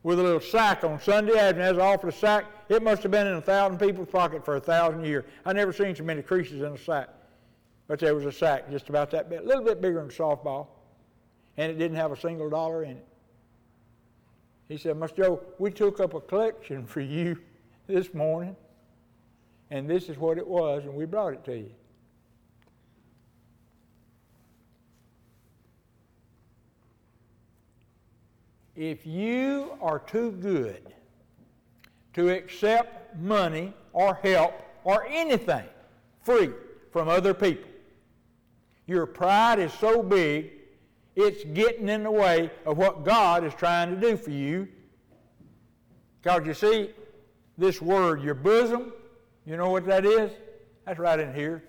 with 0.03 0.17
a 0.17 0.23
little 0.23 0.39
sack 0.39 0.85
on 0.85 0.97
Sunday 1.01 1.37
afternoon. 1.37 1.67
As 1.67 1.77
I 1.77 1.81
offered 1.93 2.07
a 2.07 2.11
sack, 2.13 2.45
it 2.69 2.81
must 2.81 3.03
have 3.03 3.11
been 3.11 3.27
in 3.27 3.33
a 3.33 3.41
thousand 3.41 3.79
people's 3.79 4.07
pocket 4.07 4.45
for 4.45 4.55
a 4.55 4.61
thousand 4.61 5.03
years. 5.03 5.25
I 5.45 5.51
never 5.51 5.73
seen 5.73 5.93
so 5.93 6.05
many 6.05 6.21
creases 6.21 6.61
in 6.61 6.71
a 6.71 6.77
sack. 6.77 7.09
But 7.89 7.99
there 7.99 8.15
was 8.15 8.25
a 8.25 8.31
sack 8.31 8.71
just 8.71 8.87
about 8.87 9.11
that 9.11 9.29
big, 9.29 9.41
a 9.41 9.43
little 9.43 9.65
bit 9.65 9.81
bigger 9.81 9.99
than 9.99 10.09
a 10.09 10.13
softball, 10.13 10.67
and 11.57 11.69
it 11.69 11.77
didn't 11.77 11.97
have 11.97 12.13
a 12.13 12.17
single 12.17 12.49
dollar 12.49 12.85
in 12.85 12.91
it. 12.91 13.07
He 14.69 14.77
said, 14.77 14.95
Mr. 14.95 15.17
Joe, 15.17 15.41
we 15.57 15.71
took 15.71 15.99
up 15.99 16.13
a 16.13 16.21
collection 16.21 16.85
for 16.93 17.01
you 17.01 17.37
this 17.87 18.13
morning, 18.13 18.55
and 19.69 19.89
this 19.89 20.07
is 20.07 20.17
what 20.17 20.37
it 20.37 20.47
was, 20.47 20.85
and 20.85 20.93
we 20.93 21.03
brought 21.03 21.33
it 21.33 21.43
to 21.43 21.57
you. 21.57 21.71
If 28.79 29.05
you 29.05 29.73
are 29.81 29.99
too 29.99 30.31
good 30.31 30.93
to 32.13 32.29
accept 32.29 33.19
money 33.19 33.73
or 33.91 34.13
help 34.23 34.53
or 34.85 35.05
anything 35.05 35.65
free 36.21 36.51
from 36.89 37.09
other 37.09 37.33
people, 37.33 37.69
your 38.87 39.05
pride 39.05 39.59
is 39.59 39.73
so 39.73 40.01
big, 40.01 40.51
it's 41.17 41.43
getting 41.53 41.89
in 41.89 42.03
the 42.03 42.11
way 42.11 42.51
of 42.65 42.77
what 42.77 43.03
God 43.03 43.43
is 43.43 43.53
trying 43.53 43.93
to 43.93 43.99
do 43.99 44.15
for 44.15 44.31
you. 44.31 44.69
Because 46.21 46.47
you 46.47 46.53
see, 46.53 46.91
this 47.57 47.81
word, 47.81 48.23
your 48.23 48.33
bosom, 48.33 48.93
you 49.45 49.57
know 49.57 49.71
what 49.71 49.85
that 49.87 50.05
is? 50.05 50.31
That's 50.85 50.99
right 50.99 51.19
in 51.19 51.33
here. 51.33 51.65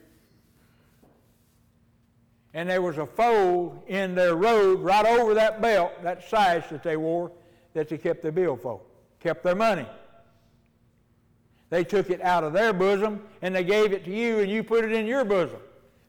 And 2.53 2.69
there 2.69 2.83
was 2.83 2.99
a 2.99 3.07
fold 3.07 3.83
in 3.87 4.15
their 4.15 4.35
robe 4.35 4.83
right 4.83 5.07
over 5.07 5.35
that 5.35 5.61
belt, 5.61 5.93
that 6.03 6.29
sash 6.29 6.69
that 6.71 6.83
they 6.83 6.97
wore, 6.97 7.31
that 7.75 7.89
they 7.89 7.99
kept 7.99 8.23
their 8.23 8.33
billfold, 8.33 8.81
kept 9.21 9.45
their 9.45 9.55
money. 9.55 9.87
They 11.69 11.85
took 11.85 12.11
it 12.11 12.21
out 12.21 12.43
of 12.43 12.53
their 12.53 12.73
bosom 12.73 13.23
and 13.43 13.55
they 13.55 13.63
gave 13.63 13.93
it 13.93 14.05
to 14.05 14.11
you, 14.11 14.41
and 14.41 14.51
you 14.51 14.65
put 14.65 14.85
it 14.85 14.93
in 14.93 15.07
your 15.07 15.25
bosom. 15.25 15.61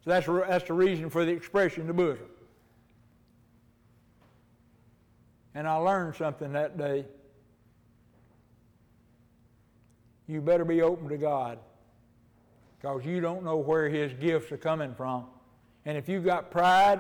So 0.03 0.09
that's, 0.09 0.25
that's 0.25 0.67
the 0.67 0.73
reason 0.73 1.11
for 1.11 1.23
the 1.23 1.31
expression, 1.31 1.85
the 1.85 1.93
bosom. 1.93 2.25
And 5.53 5.67
I 5.67 5.75
learned 5.75 6.15
something 6.15 6.53
that 6.53 6.77
day. 6.77 7.05
You 10.27 10.41
better 10.41 10.65
be 10.65 10.81
open 10.81 11.09
to 11.09 11.17
God 11.17 11.59
because 12.79 13.05
you 13.05 13.21
don't 13.21 13.43
know 13.43 13.57
where 13.57 13.89
His 13.89 14.13
gifts 14.13 14.51
are 14.51 14.57
coming 14.57 14.95
from. 14.95 15.25
And 15.85 15.97
if 15.97 16.07
you've 16.07 16.25
got 16.25 16.51
pride, 16.51 16.99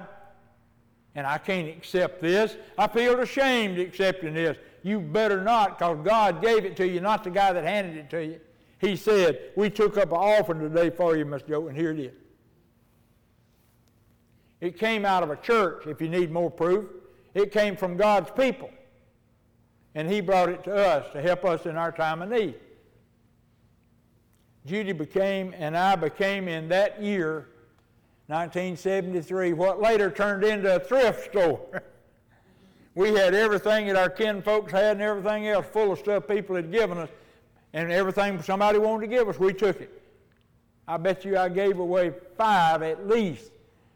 and 1.15 1.27
I 1.27 1.37
can't 1.37 1.67
accept 1.67 2.21
this, 2.21 2.55
I 2.77 2.87
feel 2.87 3.19
ashamed 3.19 3.79
accepting 3.79 4.33
this. 4.33 4.57
You 4.83 4.99
better 4.99 5.43
not, 5.43 5.77
because 5.77 5.99
God 6.03 6.41
gave 6.41 6.65
it 6.65 6.75
to 6.77 6.87
you, 6.87 7.01
not 7.01 7.23
the 7.23 7.29
guy 7.29 7.53
that 7.53 7.63
handed 7.63 7.97
it 7.97 8.09
to 8.11 8.25
you. 8.25 8.39
He 8.79 8.95
said, 8.95 9.51
We 9.55 9.69
took 9.69 9.97
up 9.97 10.09
an 10.09 10.17
offering 10.17 10.59
today 10.59 10.89
for 10.89 11.15
you, 11.15 11.25
Mr. 11.25 11.49
Joe, 11.49 11.67
and 11.67 11.77
here 11.77 11.91
it 11.91 11.99
is. 11.99 12.13
It 14.59 14.79
came 14.79 15.05
out 15.05 15.23
of 15.23 15.29
a 15.29 15.35
church, 15.35 15.85
if 15.87 16.01
you 16.01 16.09
need 16.09 16.31
more 16.31 16.49
proof. 16.49 16.85
It 17.33 17.51
came 17.51 17.75
from 17.75 17.97
God's 17.97 18.31
people. 18.31 18.69
And 19.95 20.09
He 20.09 20.21
brought 20.21 20.49
it 20.49 20.63
to 20.65 20.73
us 20.73 21.11
to 21.13 21.21
help 21.21 21.45
us 21.45 21.65
in 21.65 21.77
our 21.77 21.91
time 21.91 22.21
of 22.21 22.29
need. 22.29 22.55
Judy 24.65 24.93
became, 24.93 25.53
and 25.57 25.75
I 25.75 25.95
became 25.95 26.47
in 26.47 26.69
that 26.69 27.01
year 27.01 27.47
1973, 28.31 29.51
what 29.51 29.81
later 29.81 30.09
turned 30.09 30.45
into 30.45 30.73
a 30.73 30.79
thrift 30.79 31.31
store. 31.31 31.83
we 32.95 33.13
had 33.13 33.33
everything 33.33 33.87
that 33.87 33.97
our 33.97 34.09
kin 34.09 34.41
folks 34.41 34.71
had 34.71 34.93
and 34.93 35.01
everything 35.01 35.49
else 35.49 35.65
full 35.65 35.91
of 35.91 35.99
stuff 35.99 36.29
people 36.29 36.55
had 36.55 36.71
given 36.71 36.97
us, 36.97 37.09
and 37.73 37.91
everything 37.91 38.41
somebody 38.41 38.79
wanted 38.79 39.01
to 39.01 39.07
give 39.07 39.27
us, 39.27 39.37
we 39.37 39.51
took 39.51 39.81
it. 39.81 40.01
I 40.87 40.95
bet 40.95 41.25
you 41.25 41.37
I 41.37 41.49
gave 41.49 41.79
away 41.79 42.13
five 42.37 42.81
at 42.83 43.05
least 43.05 43.51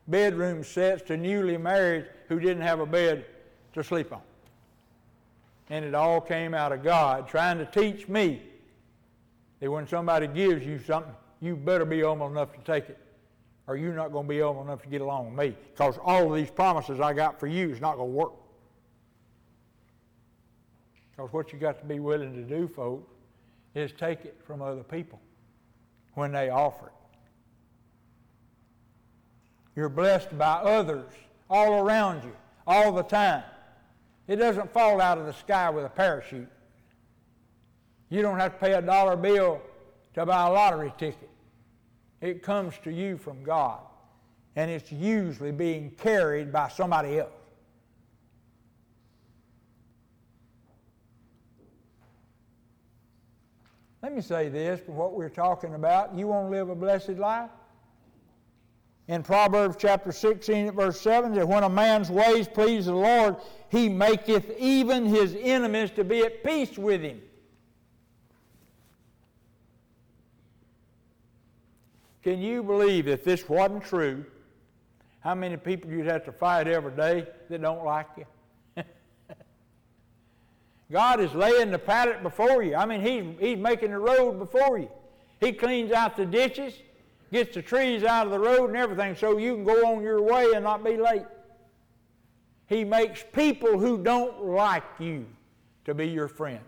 bedroom 0.10 0.66
sets 0.66 1.02
to 1.04 1.16
newly 1.16 1.58
married 1.58 2.06
who 2.28 2.38
didn't 2.38 2.64
have 2.64 2.82
a 2.82 2.86
bed 2.86 3.24
to 3.74 3.86
sleep 3.86 4.12
on. 4.12 4.22
And 5.70 5.86
it 5.86 5.96
all 5.96 6.20
came 6.20 6.54
out 6.54 6.74
of 6.74 6.84
God 6.84 7.30
trying 7.30 7.58
to 7.60 7.66
teach 7.66 8.10
me 8.10 8.42
that 9.62 9.72
when 9.72 9.88
somebody 9.88 10.28
gives 10.28 10.66
you 10.66 10.78
something, 10.78 11.14
you 11.40 11.56
better 11.56 11.86
be 11.86 12.02
humble 12.02 12.28
enough 12.28 12.52
to 12.52 12.60
take 12.60 12.90
it 12.90 13.00
or 13.68 13.78
you're 13.78 13.94
not 13.94 14.12
going 14.12 14.26
to 14.26 14.30
be 14.30 14.40
able 14.40 14.62
enough 14.62 14.82
to 14.84 14.90
get 14.90 15.02
along 15.02 15.26
with 15.26 15.48
me 15.48 15.58
because 15.74 15.98
all 16.04 16.32
of 16.32 16.36
these 16.36 16.52
promises 16.52 17.00
I 17.00 17.14
got 17.14 17.40
for 17.40 17.48
you 17.48 17.70
is 17.70 17.82
not 17.82 17.96
going 17.96 18.10
to 18.10 18.16
work. 18.16 18.34
Because 21.12 21.32
what 21.34 21.52
you 21.54 21.60
got 21.60 21.80
to 21.80 21.86
be 21.86 22.00
willing 22.00 22.34
to 22.34 22.42
do, 22.42 22.68
folks, 22.68 23.10
is 23.74 23.92
take 23.92 24.26
it 24.26 24.38
from 24.46 24.62
other 24.62 24.84
people 24.84 25.20
when 26.14 26.32
they 26.32 26.50
offer 26.50 26.88
it. 26.88 26.92
You're 29.76 29.90
blessed 29.90 30.38
by 30.38 30.54
others 30.54 31.12
all 31.50 31.86
around 31.86 32.24
you, 32.24 32.36
all 32.66 32.92
the 32.92 33.04
time. 33.04 33.44
It 34.28 34.38
doesn't 34.38 34.72
fall 34.74 35.02
out 35.02 35.18
of 35.18 35.26
the 35.26 35.34
sky 35.34 35.70
with 35.70 35.86
a 35.86 35.90
parachute. 35.90 36.48
You 38.10 38.22
don't 38.22 38.40
have 38.40 38.54
to 38.54 38.60
pay 38.60 38.74
a 38.74 38.82
dollar 38.82 39.16
bill 39.16 39.62
to 40.14 40.26
buy 40.26 40.48
a 40.48 40.52
lottery 40.52 40.94
ticket. 40.98 41.30
It 42.22 42.42
comes 42.42 42.76
to 42.84 42.92
you 42.92 43.18
from 43.18 43.44
God, 43.44 43.82
and 44.56 44.72
it's 44.72 44.92
usually 44.92 45.52
being 45.52 45.92
carried 45.92 46.52
by 46.52 46.70
somebody 46.70 47.20
else. 47.20 47.32
Let 54.02 54.16
me 54.16 54.22
say 54.22 54.50
this 54.50 54.80
for 54.82 54.92
what 54.92 55.14
we're 55.14 55.30
talking 55.30 55.74
about. 55.74 56.14
You 56.14 56.28
want 56.28 56.46
to 56.46 56.52
live 56.52 56.70
a 56.70 56.76
blessed 56.76 57.18
life? 57.18 57.50
In 59.08 59.24
Proverbs 59.24 59.78
chapter 59.80 60.12
16 60.12 60.72
verse 60.72 61.02
7, 61.02 61.34
that 61.34 61.48
when 61.48 61.64
a 61.64 61.70
man's 61.70 62.10
ways 62.10 62.48
please 62.48 62.86
the 62.86 62.94
Lord, 62.94 63.36
he 63.70 63.90
maketh 63.90 64.52
even 64.58 65.06
his 65.06 65.36
enemies 65.40 65.92
to 65.92 66.04
be 66.04 66.22
at 66.22 66.44
peace 66.44 66.78
with 66.78 67.02
him. 67.02 67.20
Can 72.26 72.42
you 72.42 72.64
believe 72.64 73.08
if 73.08 73.24
this 73.24 73.48
wasn't 73.48 73.84
true, 73.84 74.26
how 75.20 75.36
many 75.36 75.58
people 75.58 75.92
you'd 75.92 76.08
have 76.08 76.26
to 76.26 76.32
fight 76.32 76.68
every 76.68 76.92
day 76.94 77.28
that 77.50 77.62
don't 77.62 77.86
like 77.86 78.08
you? 78.18 78.26
God 80.92 81.20
is 81.20 81.36
laying 81.36 81.70
the 81.70 81.78
pallet 81.78 82.24
before 82.24 82.64
you. 82.64 82.74
I 82.74 82.88
mean, 82.88 83.02
he's, 83.02 83.24
he's 83.40 83.60
making 83.60 83.92
the 83.92 84.00
road 84.00 84.40
before 84.40 84.80
you. 84.80 84.90
He 85.40 85.52
cleans 85.52 85.92
out 85.92 86.18
the 86.18 86.26
ditches, 86.26 86.74
gets 87.32 87.54
the 87.54 87.62
trees 87.62 88.04
out 88.04 88.26
of 88.26 88.32
the 88.32 88.40
road 88.40 88.72
and 88.72 88.78
everything 88.78 89.16
so 89.16 89.38
you 89.38 89.54
can 89.54 89.64
go 89.64 89.86
on 89.86 90.02
your 90.02 90.24
way 90.24 90.54
and 90.56 90.64
not 90.64 90.84
be 90.84 90.98
late. 90.98 91.28
He 92.66 92.84
makes 92.84 93.24
people 93.34 93.78
who 93.78 94.00
don't 94.00 94.46
like 94.46 94.84
you 94.98 95.28
to 95.84 95.94
be 95.94 96.08
your 96.08 96.28
friends. 96.28 96.64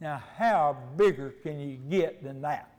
Now, 0.00 0.22
how 0.38 0.78
bigger 0.96 1.34
can 1.42 1.60
you 1.60 1.76
get 1.76 2.24
than 2.24 2.40
that? 2.40 2.69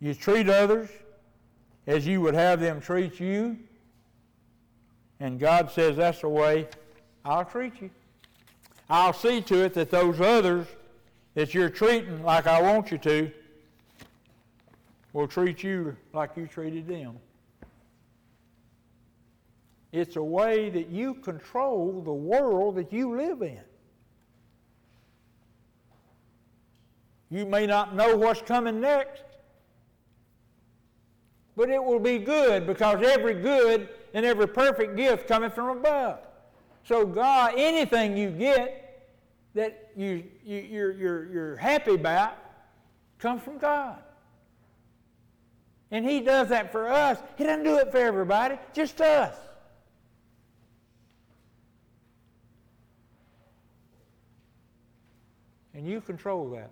You 0.00 0.14
treat 0.14 0.48
others 0.48 0.90
as 1.86 2.06
you 2.06 2.20
would 2.20 2.34
have 2.34 2.60
them 2.60 2.80
treat 2.80 3.18
you. 3.20 3.58
And 5.20 5.38
God 5.38 5.70
says, 5.70 5.96
That's 5.96 6.20
the 6.20 6.28
way 6.28 6.68
I'll 7.24 7.44
treat 7.44 7.80
you. 7.80 7.90
I'll 8.88 9.12
see 9.12 9.40
to 9.42 9.64
it 9.64 9.74
that 9.74 9.90
those 9.90 10.20
others 10.20 10.66
that 11.34 11.54
you're 11.54 11.70
treating 11.70 12.22
like 12.22 12.46
I 12.46 12.62
want 12.62 12.90
you 12.90 12.98
to 12.98 13.30
will 15.12 15.26
treat 15.26 15.62
you 15.62 15.96
like 16.12 16.36
you 16.36 16.46
treated 16.46 16.86
them. 16.86 17.18
It's 19.92 20.16
a 20.16 20.22
way 20.22 20.68
that 20.70 20.88
you 20.88 21.14
control 21.14 22.02
the 22.02 22.12
world 22.12 22.76
that 22.76 22.92
you 22.92 23.16
live 23.16 23.40
in. 23.40 23.60
You 27.30 27.46
may 27.46 27.66
not 27.66 27.94
know 27.94 28.16
what's 28.16 28.42
coming 28.42 28.80
next, 28.80 29.22
but 31.56 31.70
it 31.70 31.82
will 31.82 31.98
be 31.98 32.18
good 32.18 32.66
because 32.66 33.02
every 33.02 33.34
good 33.34 33.88
and 34.12 34.26
every 34.26 34.46
perfect 34.46 34.96
gift 34.96 35.26
cometh 35.26 35.54
from 35.54 35.78
above, 35.78 36.18
So 36.84 37.06
God, 37.06 37.54
anything 37.56 38.16
you 38.16 38.30
get 38.30 39.08
that 39.54 39.90
you, 39.96 40.24
you 40.44 40.58
you're, 40.58 40.92
you're, 40.92 41.32
you're 41.32 41.56
happy 41.56 41.94
about 41.94 42.36
comes 43.18 43.42
from 43.42 43.56
God. 43.56 43.98
And 45.90 46.04
He 46.04 46.20
does 46.20 46.50
that 46.50 46.70
for 46.70 46.88
us. 46.88 47.18
He 47.36 47.44
doesn't 47.44 47.64
do 47.64 47.78
it 47.78 47.90
for 47.90 47.98
everybody, 47.98 48.58
just 48.74 49.00
us. 49.00 49.34
And 55.72 55.86
you 55.86 56.00
control 56.00 56.50
that. 56.50 56.70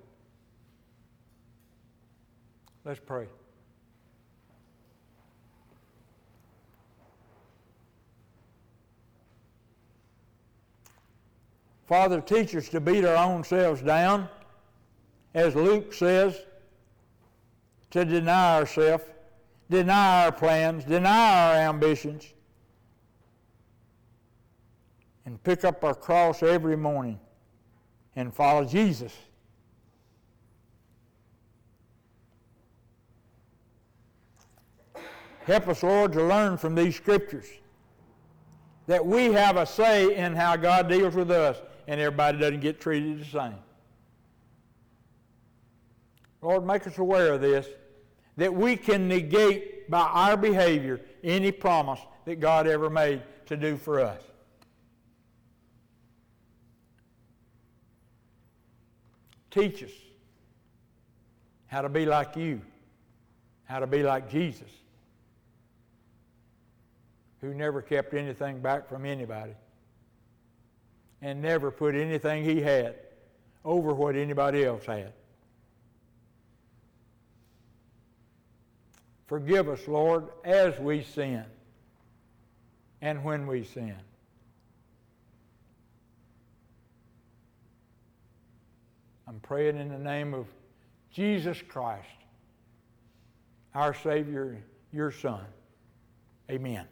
Let's 2.84 3.00
pray. 3.00 3.26
Father, 11.86 12.20
teach 12.20 12.54
us 12.56 12.68
to 12.70 12.80
beat 12.80 13.04
our 13.04 13.16
own 13.16 13.44
selves 13.44 13.82
down, 13.82 14.28
as 15.34 15.54
Luke 15.54 15.92
says, 15.92 16.38
to 17.90 18.04
deny 18.04 18.58
ourselves, 18.58 19.04
deny 19.68 20.24
our 20.24 20.32
plans, 20.32 20.84
deny 20.84 21.50
our 21.50 21.54
ambitions, 21.68 22.32
and 25.26 25.42
pick 25.44 25.64
up 25.64 25.84
our 25.84 25.94
cross 25.94 26.42
every 26.42 26.76
morning 26.76 27.20
and 28.16 28.32
follow 28.32 28.64
Jesus. 28.64 29.14
Help 35.46 35.68
us, 35.68 35.82
Lord, 35.82 36.14
to 36.14 36.22
learn 36.22 36.56
from 36.56 36.74
these 36.74 36.96
scriptures 36.96 37.46
that 38.86 39.04
we 39.04 39.26
have 39.32 39.58
a 39.58 39.66
say 39.66 40.16
in 40.16 40.34
how 40.34 40.56
God 40.56 40.88
deals 40.88 41.14
with 41.14 41.30
us 41.30 41.60
and 41.86 42.00
everybody 42.00 42.38
doesn't 42.38 42.60
get 42.60 42.80
treated 42.80 43.20
the 43.20 43.24
same. 43.24 43.54
Lord, 46.40 46.66
make 46.66 46.86
us 46.86 46.98
aware 46.98 47.34
of 47.34 47.40
this, 47.40 47.66
that 48.36 48.52
we 48.54 48.76
can 48.76 49.08
negate 49.08 49.90
by 49.90 50.00
our 50.00 50.36
behavior 50.36 51.00
any 51.22 51.52
promise 51.52 52.00
that 52.26 52.40
God 52.40 52.66
ever 52.66 52.90
made 52.90 53.22
to 53.46 53.56
do 53.56 53.76
for 53.76 54.00
us. 54.00 54.20
Teach 59.50 59.84
us 59.84 59.90
how 61.66 61.80
to 61.80 61.88
be 61.88 62.04
like 62.06 62.36
you, 62.36 62.60
how 63.64 63.78
to 63.78 63.86
be 63.86 64.02
like 64.02 64.28
Jesus, 64.28 64.70
who 67.40 67.54
never 67.54 67.80
kept 67.80 68.14
anything 68.14 68.60
back 68.60 68.88
from 68.88 69.06
anybody 69.06 69.54
and 71.24 71.40
never 71.40 71.70
put 71.70 71.94
anything 71.94 72.44
he 72.44 72.60
had 72.60 72.96
over 73.64 73.94
what 73.94 74.14
anybody 74.14 74.62
else 74.62 74.84
had. 74.84 75.14
Forgive 79.26 79.70
us, 79.70 79.88
Lord, 79.88 80.28
as 80.44 80.78
we 80.78 81.02
sin 81.02 81.46
and 83.00 83.24
when 83.24 83.46
we 83.46 83.64
sin. 83.64 83.96
I'm 89.26 89.40
praying 89.40 89.78
in 89.78 89.88
the 89.88 89.98
name 89.98 90.34
of 90.34 90.46
Jesus 91.10 91.62
Christ, 91.66 92.06
our 93.74 93.94
Savior, 93.94 94.62
your 94.92 95.10
Son. 95.10 95.46
Amen. 96.50 96.86